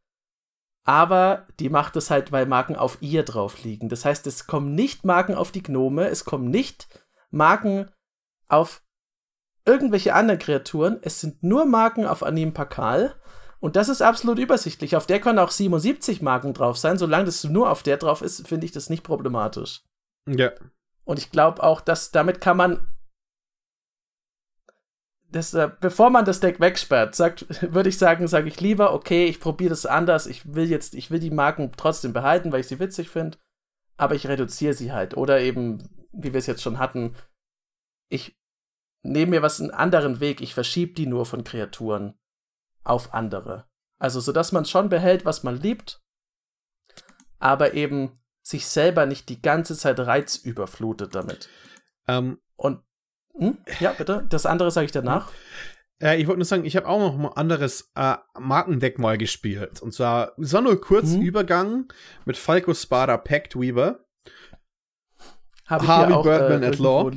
[0.83, 3.89] aber die macht es halt, weil Marken auf ihr drauf liegen.
[3.89, 6.87] Das heißt, es kommen nicht Marken auf die Gnome, es kommen nicht
[7.31, 7.89] Marken
[8.47, 8.81] auf
[9.65, 13.15] irgendwelche anderen Kreaturen, es sind nur Marken auf Anim Pakal
[13.59, 14.95] und das ist absolut übersichtlich.
[14.95, 16.97] Auf der können auch 77 Marken drauf sein.
[16.97, 19.83] Solange das nur auf der drauf ist, finde ich das nicht problematisch.
[20.27, 20.51] Ja.
[21.03, 22.87] Und ich glaube auch, dass damit kann man.
[25.31, 29.25] Das, äh, bevor man das Deck wegsperrt, sagt, würde ich sagen, sage ich lieber, okay,
[29.25, 30.25] ich probiere das anders.
[30.25, 33.37] Ich will jetzt, ich will die Marken trotzdem behalten, weil ich sie witzig finde.
[33.97, 35.17] Aber ich reduziere sie halt.
[35.17, 37.15] Oder eben wie wir es jetzt schon hatten,
[38.09, 38.37] ich
[39.03, 42.19] nehme mir was einen anderen Weg, ich verschiebe die nur von Kreaturen
[42.83, 43.67] auf andere.
[43.97, 46.01] Also, so dass man schon behält, was man liebt,
[47.37, 51.49] aber eben sich selber nicht die ganze Zeit reizüberflutet damit.
[52.07, 52.81] Ähm, Und,
[53.35, 53.57] hm?
[53.79, 55.31] ja, bitte, das andere sage ich danach.
[56.01, 59.81] Ja, ich wollte nur sagen, ich habe auch noch ein anderes äh, Markendeck mal gespielt.
[59.81, 61.21] Und zwar, es war nur kurz mhm.
[61.21, 61.93] Übergang
[62.25, 64.05] mit Falco Spada Pact Weaver.
[65.69, 67.11] Hab Harvey auch, Birdman äh, at Law.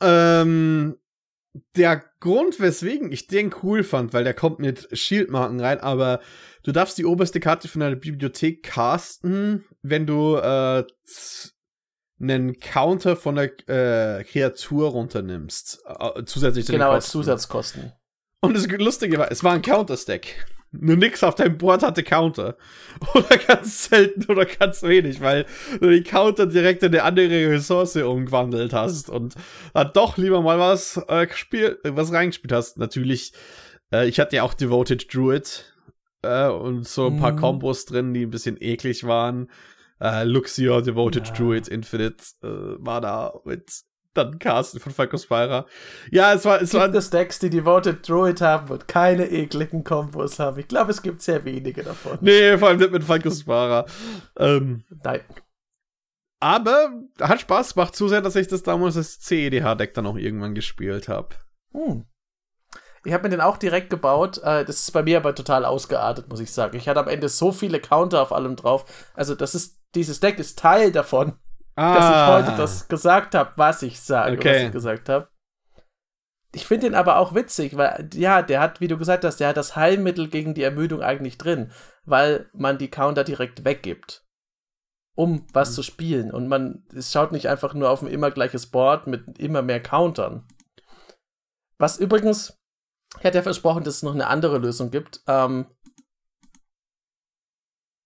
[0.00, 0.96] Ähm,
[1.76, 6.20] der Grund, weswegen ich den cool fand, weil der kommt mit Shieldmarken rein, aber
[6.64, 10.84] du darfst die oberste Karte von deiner Bibliothek casten, wenn du äh,
[12.20, 15.82] einen Counter von der äh, Kreatur runternimmst.
[15.86, 17.92] Äh, zusätzlich Genau, als Zusatzkosten.
[18.40, 20.46] Und das Lustige war, es war ein Counter-Stack.
[20.80, 22.56] Nur nix auf deinem Board hatte Counter.
[23.14, 25.46] Oder ganz selten oder ganz wenig, weil
[25.80, 29.34] du die Counter direkt in eine andere Ressource umgewandelt hast und
[29.72, 32.78] dann doch lieber mal was äh, gespielt, was reingespielt hast.
[32.78, 33.32] Natürlich,
[33.92, 35.74] äh, ich hatte ja auch Devoted Druid
[36.22, 37.36] äh, und so ein paar.
[37.36, 39.50] Kombos drin, die ein bisschen eklig waren.
[40.00, 41.34] Äh, Luxior, Devoted ja.
[41.34, 42.46] Druid, Infinite äh,
[42.78, 43.82] war da mit
[44.14, 45.66] dann Carsten von Falco Spira.
[46.10, 46.62] Ja, es war.
[46.62, 50.58] Es gibt war es Decks, die Devoted Druid haben und keine ekligen Kombos haben.
[50.58, 52.18] Ich glaube, es gibt sehr wenige davon.
[52.20, 53.84] Nee, vor allem nicht mit Falco Spira.
[54.38, 55.20] Ähm, Nein.
[56.40, 60.54] Aber hat Spaß gemacht, zu sehr, dass ich das damals als CEDH-Deck dann auch irgendwann
[60.54, 61.30] gespielt habe.
[61.72, 62.04] Hm.
[63.04, 64.38] Ich habe mir den auch direkt gebaut.
[64.42, 66.76] Äh, das ist bei mir aber total ausgeartet, muss ich sagen.
[66.76, 68.84] Ich hatte am Ende so viele Counter auf allem drauf.
[69.14, 71.34] Also, das ist, dieses Deck ist Teil davon
[71.76, 71.94] ah.
[71.94, 74.54] dass ich heute das gesagt habe, was ich sage, okay.
[74.54, 75.28] was ich gesagt habe.
[76.54, 79.48] Ich finde ihn aber auch witzig, weil, ja, der hat, wie du gesagt hast, der
[79.48, 81.72] hat das Heilmittel gegen die Ermüdung eigentlich drin,
[82.04, 84.24] weil man die Counter direkt weggibt,
[85.16, 85.74] um was mhm.
[85.74, 86.30] zu spielen.
[86.30, 89.80] Und man, es schaut nicht einfach nur auf ein immer gleiches Board mit immer mehr
[89.80, 90.46] Countern.
[91.78, 92.56] Was übrigens,
[93.18, 95.22] ich hatte ja versprochen, dass es noch eine andere Lösung gibt.
[95.26, 95.66] Ähm,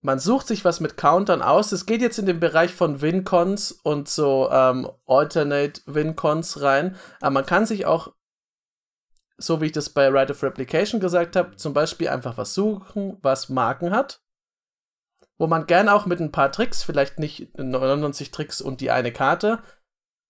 [0.00, 1.72] man sucht sich was mit Countern aus.
[1.72, 6.96] Es geht jetzt in den Bereich von Wincons und so ähm, Alternate Wincons rein.
[7.20, 8.12] Aber man kann sich auch,
[9.38, 13.18] so wie ich das bei Right of Replication gesagt habe, zum Beispiel einfach was suchen,
[13.22, 14.22] was Marken hat.
[15.36, 19.12] Wo man gern auch mit ein paar Tricks, vielleicht nicht 99 Tricks und die eine
[19.12, 19.62] Karte,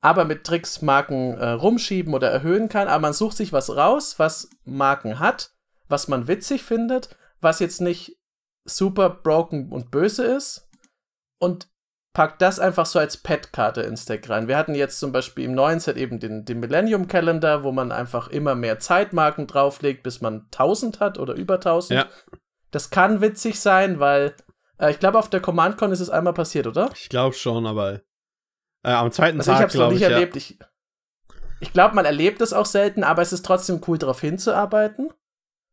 [0.01, 2.89] aber mit Tricks Marken äh, rumschieben oder erhöhen kann.
[2.89, 5.53] Aber man sucht sich was raus, was Marken hat,
[5.89, 8.18] was man witzig findet, was jetzt nicht
[8.69, 10.69] super broken und böse ist
[11.39, 11.69] und
[12.13, 14.49] packt das einfach so als Pet-Karte ins Deck rein.
[14.49, 17.93] Wir hatten jetzt zum Beispiel im neuen Set eben den, den Millennium Calendar, wo man
[17.93, 22.01] einfach immer mehr Zeitmarken drauflegt, bis man 1000 hat oder über 1000.
[22.01, 22.07] Ja.
[22.71, 24.35] Das kann witzig sein, weil
[24.79, 26.91] äh, ich glaube, auf der Command-Con ist es einmal passiert, oder?
[26.95, 28.01] Ich glaube schon, aber
[28.83, 29.75] äh, am zweiten also Tag, ich.
[29.75, 30.35] Noch nicht erlebt.
[30.35, 30.39] Ja.
[30.39, 30.59] Ich,
[31.61, 35.13] ich glaube, man erlebt es auch selten, aber es ist trotzdem cool, darauf hinzuarbeiten.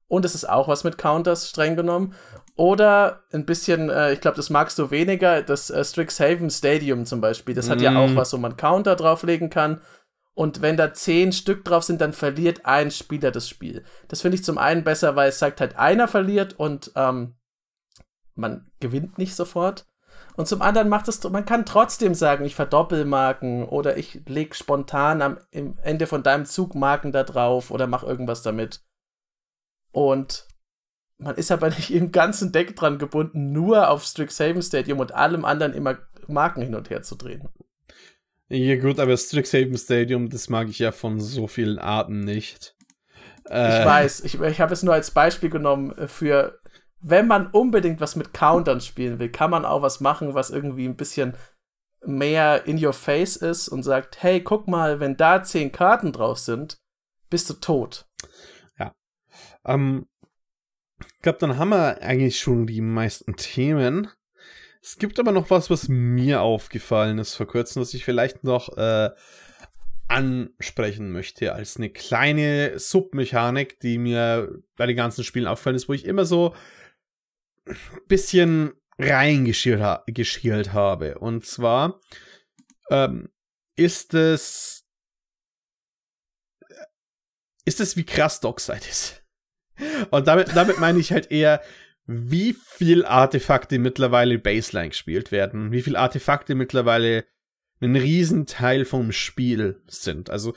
[0.07, 2.13] Und es ist auch was mit Counters streng genommen.
[2.55, 7.19] Oder ein bisschen, äh, ich glaube, das magst du weniger, das äh, Strixhaven Stadium zum
[7.19, 7.53] Beispiel.
[7.53, 7.83] Das hat mm.
[7.83, 8.15] ja auch mhm.
[8.15, 9.81] was, wo man Counter drauflegen kann.
[10.33, 13.83] Und wenn da zehn Stück drauf sind, dann verliert ein Spieler das Spiel.
[14.07, 17.35] Das finde ich zum einen besser, weil es sagt halt, einer verliert und ähm,
[18.35, 19.85] man gewinnt nicht sofort.
[20.35, 24.55] Und zum anderen macht es, man kann trotzdem sagen, ich verdoppel Marken oder ich leg
[24.55, 28.81] spontan am Ende von deinem Zug Marken da drauf oder mach irgendwas damit.
[29.91, 30.45] Und
[31.17, 35.45] man ist aber nicht im ganzen Deck dran gebunden, nur auf Strixhaven Stadium und allem
[35.45, 35.97] anderen immer
[36.27, 37.47] Marken hin und her zu drehen.
[38.47, 42.75] Ja, gut, aber Strixhaven Stadium, das mag ich ja von so vielen Arten nicht.
[43.49, 46.59] Äh, ich weiß, ich, ich habe es nur als Beispiel genommen für,
[47.01, 50.85] wenn man unbedingt was mit Countern spielen will, kann man auch was machen, was irgendwie
[50.85, 51.35] ein bisschen
[52.05, 56.37] mehr in your face ist und sagt, hey, guck mal, wenn da zehn Karten drauf
[56.37, 56.77] sind,
[57.29, 58.07] bist du tot.
[58.77, 58.93] Ja.
[59.65, 60.07] Ähm,
[61.25, 64.07] glaube, dann haben wir eigentlich schon die meisten Themen.
[64.79, 68.77] Es gibt aber noch was, was mir aufgefallen ist vor kurzem, was ich vielleicht noch
[68.77, 69.09] äh,
[70.07, 75.93] ansprechen möchte, als eine kleine Submechanik, die mir bei den ganzen Spielen auffallen ist, wo
[75.93, 76.53] ich immer so
[77.65, 77.75] ein
[78.07, 80.03] bisschen reingeschielt ha
[80.73, 81.17] habe.
[81.17, 82.01] Und zwar
[82.91, 83.29] ähm,
[83.75, 84.85] ist es
[87.65, 89.24] ist es wie krass Dockside ist.
[90.11, 91.61] Und damit, damit meine ich halt eher,
[92.07, 97.25] wie viel Artefakte mittlerweile Baseline gespielt werden, wie viel Artefakte mittlerweile
[97.81, 100.29] ein Riesenteil vom Spiel sind.
[100.29, 100.53] Also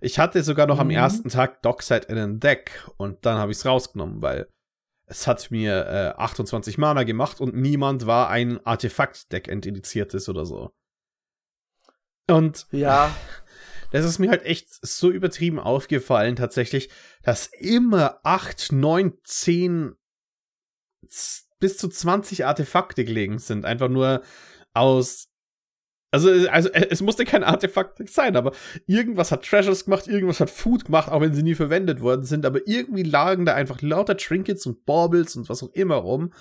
[0.00, 0.82] ich hatte sogar noch mhm.
[0.82, 4.46] am ersten Tag Dockside in ein Deck und dann habe ich es rausgenommen, weil
[5.06, 10.70] es hat mir äh, 28 Mana gemacht und niemand war ein Artefakt-Deck entindiziertes oder so.
[12.28, 13.12] Und ja,
[13.90, 16.90] das ist mir halt echt so übertrieben aufgefallen, tatsächlich,
[17.22, 19.96] dass immer 8, 9, 10
[21.58, 23.64] bis zu 20 Artefakte gelegen sind.
[23.64, 24.22] Einfach nur
[24.72, 25.28] aus.
[26.12, 28.50] Also, also es musste kein Artefakt sein, aber
[28.88, 32.44] irgendwas hat Treasures gemacht, irgendwas hat Food gemacht, auch wenn sie nie verwendet worden sind,
[32.44, 36.32] aber irgendwie lagen da einfach lauter Trinkets und Baubles und was auch immer rum.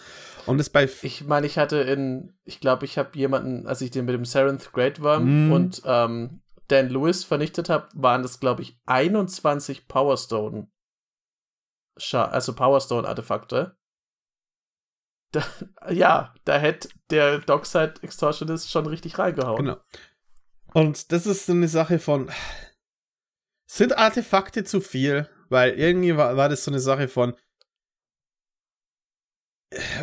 [0.48, 0.90] Und es bei.
[1.04, 4.26] Ich meine, ich hatte in, ich glaube, ich habe jemanden, als ich den mit dem
[4.26, 5.52] Serenth Great war mm.
[5.52, 10.72] und ähm, Dan Lewis vernichtet habe, waren das, glaube ich, 21 Power Stone.
[12.14, 13.78] Also Power Stone Artefakte
[15.32, 15.44] da,
[15.92, 19.66] ja, da hätte der Dockside Extortionist schon richtig reingehauen.
[19.66, 19.78] Genau.
[20.74, 22.32] Und das ist so eine Sache von,
[23.68, 25.30] sind Artefakte zu viel?
[25.50, 27.36] Weil irgendwie war, war das so eine Sache von,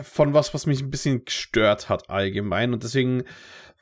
[0.03, 2.73] von was, was mich ein bisschen gestört hat allgemein.
[2.73, 3.25] Und deswegen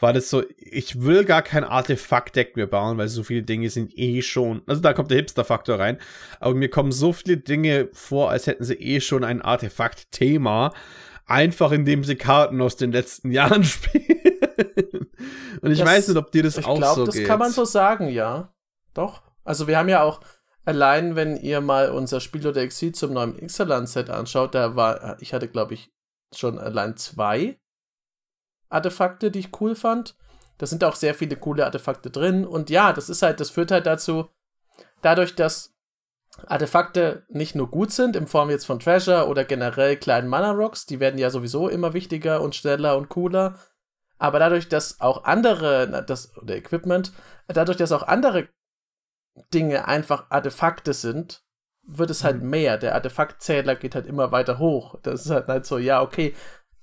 [0.00, 3.96] war das so, ich will gar kein Artefakt-Deck mehr bauen, weil so viele Dinge sind
[3.96, 5.98] eh schon, also da kommt der Hipster-Faktor rein,
[6.40, 10.72] aber mir kommen so viele Dinge vor, als hätten sie eh schon ein Artefakt-Thema
[11.26, 15.10] einfach indem sie Karten aus den letzten Jahren spielen.
[15.60, 17.22] Und ich das, weiß nicht, ob dir das auch glaub, so geht.
[17.22, 18.52] Das kann man so sagen, ja.
[18.92, 19.22] Doch.
[19.44, 20.20] Also wir haben ja auch
[20.64, 25.34] allein, wenn ihr mal unser Spiel oder Exil zum neuen Ixalan-Set anschaut, da war, ich
[25.34, 25.92] hatte, glaube ich,
[26.34, 27.58] schon allein zwei
[28.68, 30.16] Artefakte, die ich cool fand.
[30.58, 32.46] Da sind auch sehr viele coole Artefakte drin.
[32.46, 34.28] Und ja, das ist halt, das führt halt dazu,
[35.02, 35.74] dadurch, dass
[36.46, 40.86] Artefakte nicht nur gut sind, in Form jetzt von Treasure oder generell kleinen Mana Rocks,
[40.86, 43.58] die werden ja sowieso immer wichtiger und schneller und cooler.
[44.18, 47.12] Aber dadurch, dass auch andere, das, oder Equipment,
[47.46, 48.48] dadurch, dass auch andere
[49.52, 51.42] Dinge einfach Artefakte sind,
[51.86, 52.50] wird es halt mhm.
[52.50, 52.78] mehr.
[52.78, 54.96] Der Artefaktzähler geht halt immer weiter hoch.
[55.02, 56.34] Das ist halt, halt so, ja, okay.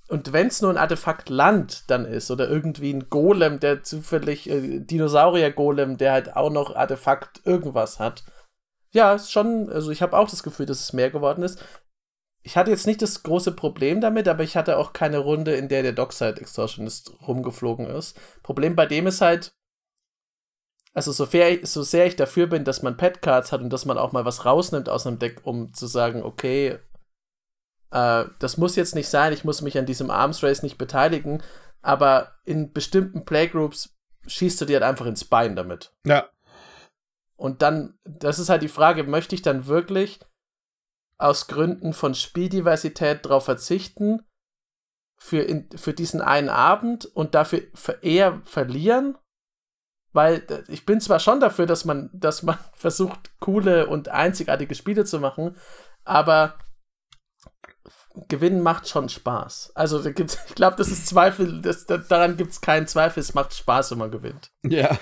[0.07, 4.49] Und wenn es nur ein Artefakt Land dann ist oder irgendwie ein Golem, der zufällig,
[4.49, 8.23] äh, Dinosaurier-Golem, der halt auch noch Artefakt irgendwas hat,
[8.91, 11.63] ja, ist schon, also ich habe auch das Gefühl, dass es mehr geworden ist.
[12.43, 15.69] Ich hatte jetzt nicht das große Problem damit, aber ich hatte auch keine Runde, in
[15.69, 18.19] der der Dockside Extortionist rumgeflogen ist.
[18.43, 19.53] Problem bei dem ist halt,
[20.93, 23.97] also so, fair, so sehr ich dafür bin, dass man Pet-Cards hat und dass man
[23.97, 26.79] auch mal was rausnimmt aus einem Deck, um zu sagen, okay,
[27.91, 31.41] äh, das muss jetzt nicht sein, ich muss mich an diesem Arms Race nicht beteiligen,
[31.81, 35.93] aber in bestimmten Playgroups schießt du dir halt einfach ins Bein damit.
[36.05, 36.29] Ja.
[37.35, 40.19] Und dann, das ist halt die Frage, möchte ich dann wirklich
[41.17, 44.21] aus Gründen von Spieldiversität darauf verzichten,
[45.17, 47.61] für, in, für diesen einen Abend und dafür
[48.01, 49.17] eher verlieren?
[50.13, 55.05] Weil ich bin zwar schon dafür, dass man, dass man versucht, coole und einzigartige Spiele
[55.05, 55.55] zu machen,
[56.03, 56.55] aber
[58.27, 59.71] Gewinnen macht schon Spaß.
[59.75, 63.33] Also da gibt's, ich glaube, das ist Zweifel, das, daran gibt es keinen Zweifel, es
[63.33, 64.51] macht Spaß, wenn man gewinnt.
[64.63, 64.97] Ja.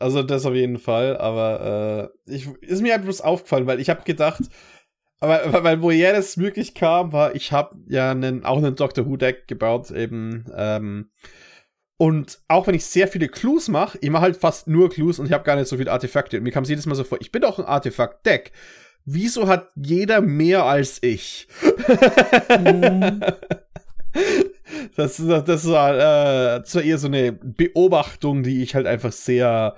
[0.00, 3.90] Also das auf jeden Fall, aber äh, ich, ist mir halt bloß aufgefallen, weil ich
[3.90, 4.42] habe gedacht,
[5.20, 9.16] aber weil woher das wirklich kam, war, ich habe ja einen, auch einen Doctor Who
[9.16, 11.10] Deck gebaut eben ähm,
[11.96, 15.26] und auch wenn ich sehr viele Clues mache, ich mache halt fast nur Clues und
[15.26, 16.38] ich habe gar nicht so viele Artefakte.
[16.38, 18.52] Und mir kam es jedes Mal so vor, ich bin doch ein Artefakt-Deck.
[19.04, 21.48] Wieso hat jeder mehr als ich?
[22.58, 23.20] Mhm.
[24.96, 29.12] Das, das, das war, äh, das war eher so eine Beobachtung, die ich halt einfach
[29.12, 29.76] sehr,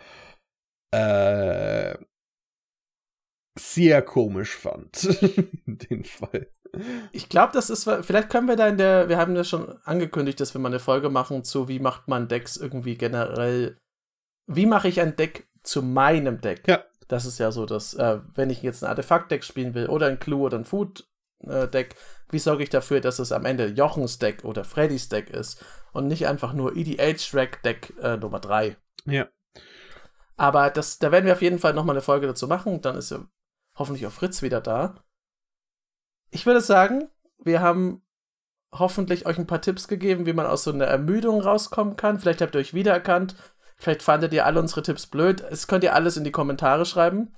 [0.92, 1.96] äh,
[3.58, 5.04] sehr komisch fand.
[5.66, 6.50] in dem Fall.
[7.12, 10.40] Ich glaube, das ist, vielleicht können wir da in der, wir haben ja schon angekündigt,
[10.40, 13.78] dass wir mal eine Folge machen zu, wie macht man Decks irgendwie generell,
[14.46, 16.62] wie mache ich ein Deck zu meinem Deck?
[16.66, 16.84] Ja.
[17.08, 20.18] Das ist ja so, dass, äh, wenn ich jetzt ein Artefakt-Deck spielen will oder ein
[20.18, 21.94] Clue oder ein Food-Deck,
[22.30, 26.08] wie sorge ich dafür, dass es am Ende Jochens Deck oder Freddys Deck ist und
[26.08, 28.76] nicht einfach nur EDH-Rack Deck äh, Nummer 3.
[29.04, 29.28] Ja.
[30.36, 32.80] Aber das, da werden wir auf jeden Fall nochmal eine Folge dazu machen.
[32.82, 33.24] Dann ist ja
[33.76, 34.94] hoffentlich auch Fritz wieder da.
[36.36, 37.08] Ich würde sagen,
[37.38, 38.02] wir haben
[38.70, 42.18] hoffentlich euch ein paar Tipps gegeben, wie man aus so einer Ermüdung rauskommen kann.
[42.18, 43.36] Vielleicht habt ihr euch wiedererkannt.
[43.78, 45.42] Vielleicht fandet ihr alle unsere Tipps blöd.
[45.48, 47.34] Das könnt ihr alles in die Kommentare schreiben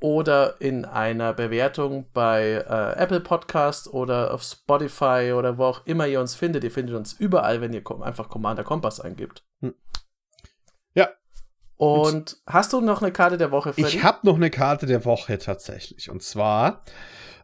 [0.00, 6.06] oder in einer Bewertung bei äh, Apple Podcast oder auf Spotify oder wo auch immer
[6.06, 6.64] ihr uns findet.
[6.64, 9.44] Ihr findet uns überall, wenn ihr einfach Commander Kompass eingibt.
[9.60, 9.74] Hm.
[10.94, 11.10] Ja.
[11.76, 13.86] Und hast du noch eine Karte der Woche, Freddy?
[13.86, 16.08] Ich habe noch eine Karte der Woche tatsächlich.
[16.08, 16.84] Und zwar,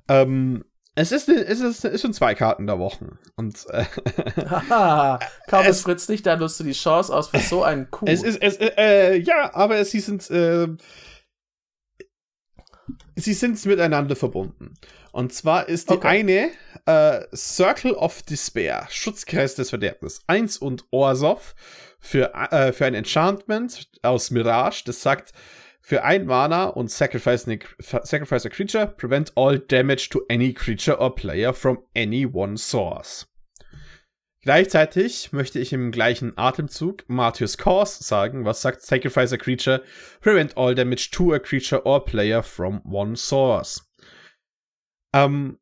[0.08, 0.64] ähm,
[1.01, 3.18] es ist, es ist, es sind zwei Karten der Woche.
[3.36, 3.84] Und äh,
[5.48, 8.09] kaum es Fritz nicht, da nutzt du die Chance aus für so einen Coup.
[8.09, 10.68] Es ist, es, äh, ja, aber es sind, äh,
[13.16, 14.74] sie sind miteinander verbunden.
[15.12, 16.09] Und zwar ist die okay.
[16.09, 16.51] eine
[16.86, 20.20] äh, Circle of Despair, Schutzkreis des Verderbens.
[20.26, 21.55] Eins und Orsov
[21.98, 25.32] für, äh, für ein Enchantment aus Mirage, das sagt,
[25.80, 27.58] für ein Mana und sacrifice, a,
[28.04, 33.26] sacrifice a creature, prevent all damage to any creature or player from any one source.
[34.42, 39.82] Gleichzeitig möchte ich im gleichen Atemzug Martyrs Cause sagen, was sagt Sacrifice a creature,
[40.20, 43.86] prevent all damage to a creature or player from one source.
[45.12, 45.58] Ähm,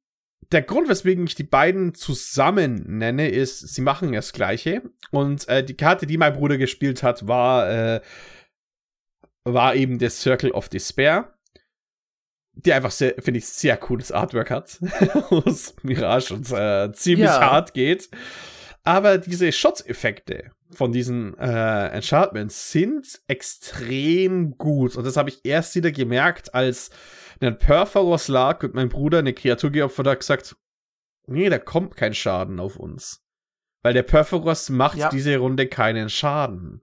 [0.53, 4.83] der Grund, weswegen ich die beiden zusammen nenne, ist, sie machen das Gleiche.
[5.11, 8.01] Und äh, die Karte, die mein Bruder gespielt hat, war, äh,
[9.55, 11.35] war eben der Circle of Despair.
[12.53, 14.81] Die einfach sehr, finde ich, sehr cooles Artwork hat.
[15.31, 17.41] Aus Mirage und äh, ziemlich ja.
[17.41, 18.11] hart geht.
[18.83, 24.97] Aber diese Shots-Effekte von diesen äh, Enchantments sind extrem gut.
[24.97, 26.91] Und das habe ich erst wieder gemerkt, als
[27.41, 30.57] ein Perforos lag und mein Bruder eine Kreatur geopfert hat, gesagt,
[31.27, 33.25] nee, da kommt kein Schaden auf uns.
[33.83, 35.09] Weil der Perforos macht ja.
[35.09, 36.83] diese Runde keinen Schaden.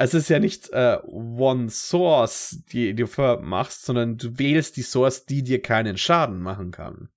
[0.00, 3.06] Es ist ja nicht äh, One Source, die, du
[3.40, 7.08] machst, sondern du wählst die Source, die dir keinen Schaden machen kann.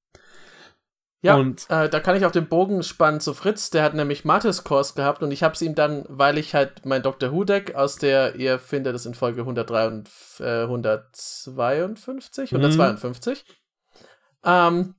[1.24, 3.70] Ja, und äh, da kann ich auch den Bogen spannen zu Fritz.
[3.70, 7.04] Der hat nämlich Mathis-Kurs gehabt und ich habe es ihm dann, weil ich halt mein
[7.04, 7.32] Dr.
[7.32, 10.10] Who-Deck aus der, ihr findet es in Folge 103 und
[10.40, 13.46] äh, 152, 152.
[13.48, 13.54] Mhm.
[14.44, 14.96] Ähm,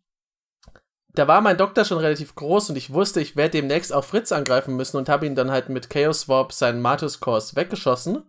[1.15, 4.33] da war mein Doktor schon relativ groß und ich wusste, ich werde demnächst auch Fritz
[4.33, 8.23] angreifen müssen und habe ihn dann halt mit Chaos Warp seinen Mathis-Kurs weggeschossen.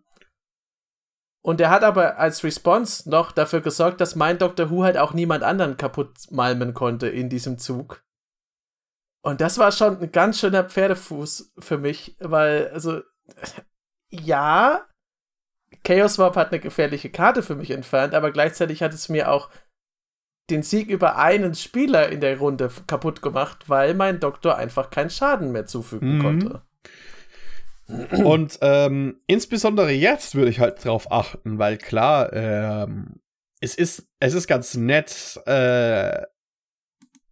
[1.45, 5.13] Und er hat aber als Response noch dafür gesorgt, dass mein Doctor Who halt auch
[5.13, 8.03] niemand anderen kaputt malmen konnte in diesem Zug.
[9.21, 13.01] Und das war schon ein ganz schöner Pferdefuß für mich, weil, also,
[14.09, 14.85] ja,
[15.83, 19.49] Chaos Warp hat eine gefährliche Karte für mich entfernt, aber gleichzeitig hat es mir auch
[20.49, 25.09] den Sieg über einen Spieler in der Runde kaputt gemacht, weil mein Doktor einfach keinen
[25.09, 26.21] Schaden mehr zufügen mhm.
[26.21, 26.61] konnte.
[28.23, 33.19] Und ähm, insbesondere jetzt würde ich halt drauf achten, weil klar, ähm,
[33.59, 36.21] es ist, es ist ganz nett, äh,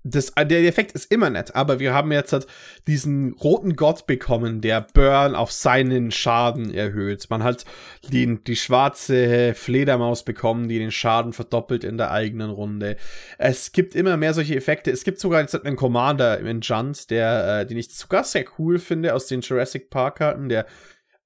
[0.04, 2.48] das, der Effekt ist immer nett, aber wir haben jetzt halt
[2.88, 7.30] diesen roten Gott bekommen, der Burn auf seinen Schaden erhöht.
[7.30, 7.66] Man hat
[8.12, 12.98] die, die schwarze Fledermaus bekommen, die den Schaden verdoppelt in der eigenen Runde.
[13.38, 14.90] Es gibt immer mehr solche Effekte.
[14.90, 18.80] Es gibt sogar jetzt einen Commander im Enchant, der, äh, den ich sogar sehr cool
[18.80, 20.66] finde aus den Jurassic Park Karten, der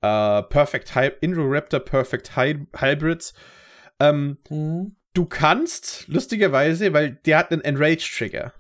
[0.02, 3.34] äh, Perfect Hy Indoraptor Perfect Hy Hybrid.
[4.02, 4.98] Ähm, mhm.
[5.14, 8.54] Du kannst, lustigerweise, weil der hat einen Enrage-Trigger.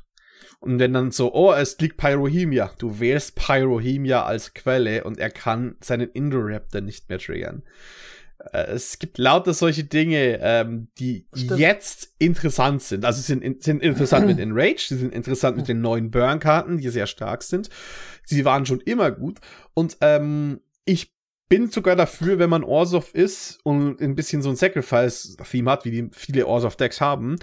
[0.65, 5.29] Und wenn dann so, oh, es liegt Pyrohemia, du wählst Pyrohemia als Quelle und er
[5.29, 7.61] kann seinen Indoraptor nicht mehr triggern.
[8.51, 11.59] Äh, es gibt lauter solche Dinge, ähm, die Stimmt.
[11.59, 13.05] jetzt interessant sind.
[13.05, 16.89] Also sie sind, sind interessant mit Enrage, sie sind interessant mit den neuen Burn-Karten, die
[16.89, 17.69] sehr stark sind.
[18.25, 19.39] Sie waren schon immer gut.
[19.75, 21.13] Und ähm, ich
[21.47, 25.91] bin sogar dafür, wenn man Orsov ist und ein bisschen so ein Sacrifice-Theme hat, wie
[25.91, 27.35] die viele Orsov-Decks haben,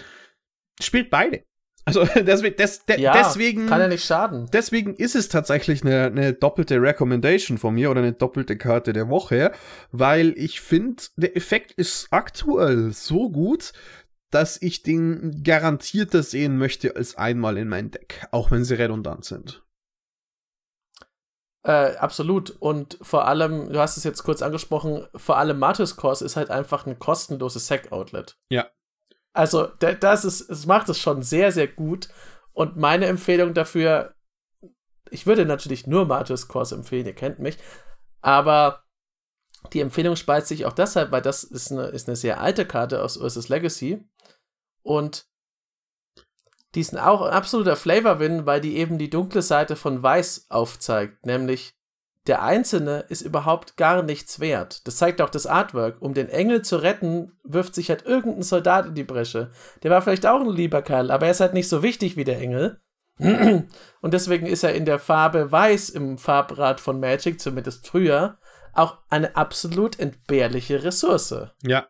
[0.81, 1.45] spielt beide.
[1.85, 4.49] Also deswegen, des, de, ja, deswegen kann ja nicht schaden.
[4.53, 9.09] Deswegen ist es tatsächlich eine, eine doppelte Recommendation von mir oder eine doppelte Karte der
[9.09, 9.53] Woche,
[9.91, 13.73] weil ich finde, der Effekt ist aktuell so gut,
[14.31, 19.25] dass ich den garantierter sehen möchte als einmal in mein Deck, auch wenn sie redundant
[19.25, 19.63] sind.
[21.65, 22.51] Äh, absolut.
[22.51, 26.51] Und vor allem, du hast es jetzt kurz angesprochen, vor allem Martis Course ist halt
[26.51, 28.37] einfach ein kostenloses Sack-Outlet.
[28.51, 28.69] Ja.
[29.33, 32.09] Also, das ist, es macht es schon sehr, sehr gut.
[32.53, 34.15] Und meine Empfehlung dafür,
[35.11, 37.59] ich würde natürlich nur Martis Kurs empfehlen, ihr kennt mich,
[38.21, 38.85] aber
[39.73, 43.03] die Empfehlung speist sich auch deshalb, weil das ist eine, ist eine sehr alte Karte
[43.03, 44.05] aus Ursus Legacy
[44.83, 45.27] und
[46.75, 51.27] die ist auch ein absoluter Flavor-Win, weil die eben die dunkle Seite von Weiß aufzeigt,
[51.27, 51.75] nämlich
[52.27, 54.87] der Einzelne ist überhaupt gar nichts wert.
[54.87, 56.01] Das zeigt auch das Artwork.
[56.01, 59.51] Um den Engel zu retten, wirft sich halt irgendein Soldat in die Bresche.
[59.83, 62.25] Der war vielleicht auch ein lieber Kerl, aber er ist halt nicht so wichtig wie
[62.25, 62.81] der Engel.
[63.19, 68.39] Und deswegen ist er in der Farbe Weiß im Farbrad von Magic, zumindest früher,
[68.73, 71.35] auch eine absolut entbehrliche Ressource.
[71.63, 71.87] Ja.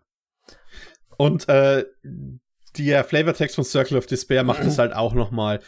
[1.16, 1.84] Und äh,
[2.78, 5.60] der Flavortext von Circle of Despair macht es halt auch nochmal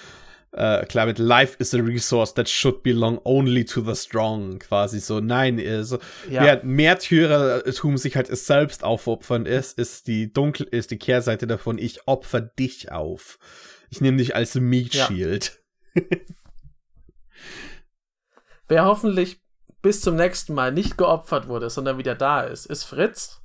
[0.54, 5.00] äh, klar mit Life is a resource that should belong only to the strong, quasi
[5.00, 5.20] so.
[5.20, 5.98] Nein, also,
[6.30, 6.42] ja.
[6.42, 12.06] während Märtyrertum sich halt selbst aufopfern ist, ist die dunkel, ist die Kehrseite davon, ich
[12.06, 13.38] opfer dich auf.
[13.90, 15.60] Ich nehme dich als Meat Shield.
[15.94, 16.02] Ja.
[18.68, 19.40] Wer hoffentlich
[19.82, 23.42] bis zum nächsten Mal nicht geopfert wurde, sondern wieder da ist, ist Fritz.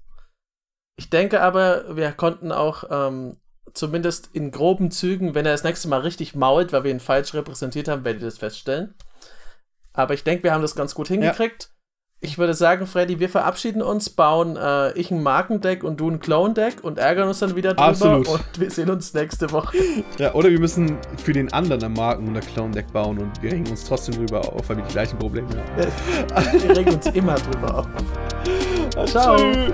[0.95, 3.37] Ich denke aber, wir konnten auch ähm,
[3.73, 7.33] zumindest in groben Zügen, wenn er das nächste Mal richtig mault, weil wir ihn falsch
[7.33, 8.95] repräsentiert haben, werdet ihr das feststellen.
[9.93, 11.71] Aber ich denke, wir haben das ganz gut hingekriegt.
[12.21, 16.19] ich würde sagen, Freddy, wir verabschieden uns, bauen äh, ich ein Markendeck und du ein
[16.19, 17.87] Clone-Deck und ärgern uns dann wieder drüber.
[17.87, 18.27] Absolut.
[18.27, 19.77] Und wir sehen uns nächste Woche.
[20.17, 23.51] Ja, oder wir müssen für den anderen ein Marken- und ein Clone-Deck bauen und wir
[23.51, 26.61] regen uns trotzdem drüber auf, weil wir die gleichen Probleme haben.
[26.63, 27.87] wir regen uns immer drüber auf.
[29.05, 29.37] Ciao.
[29.37, 29.73] Tschüss.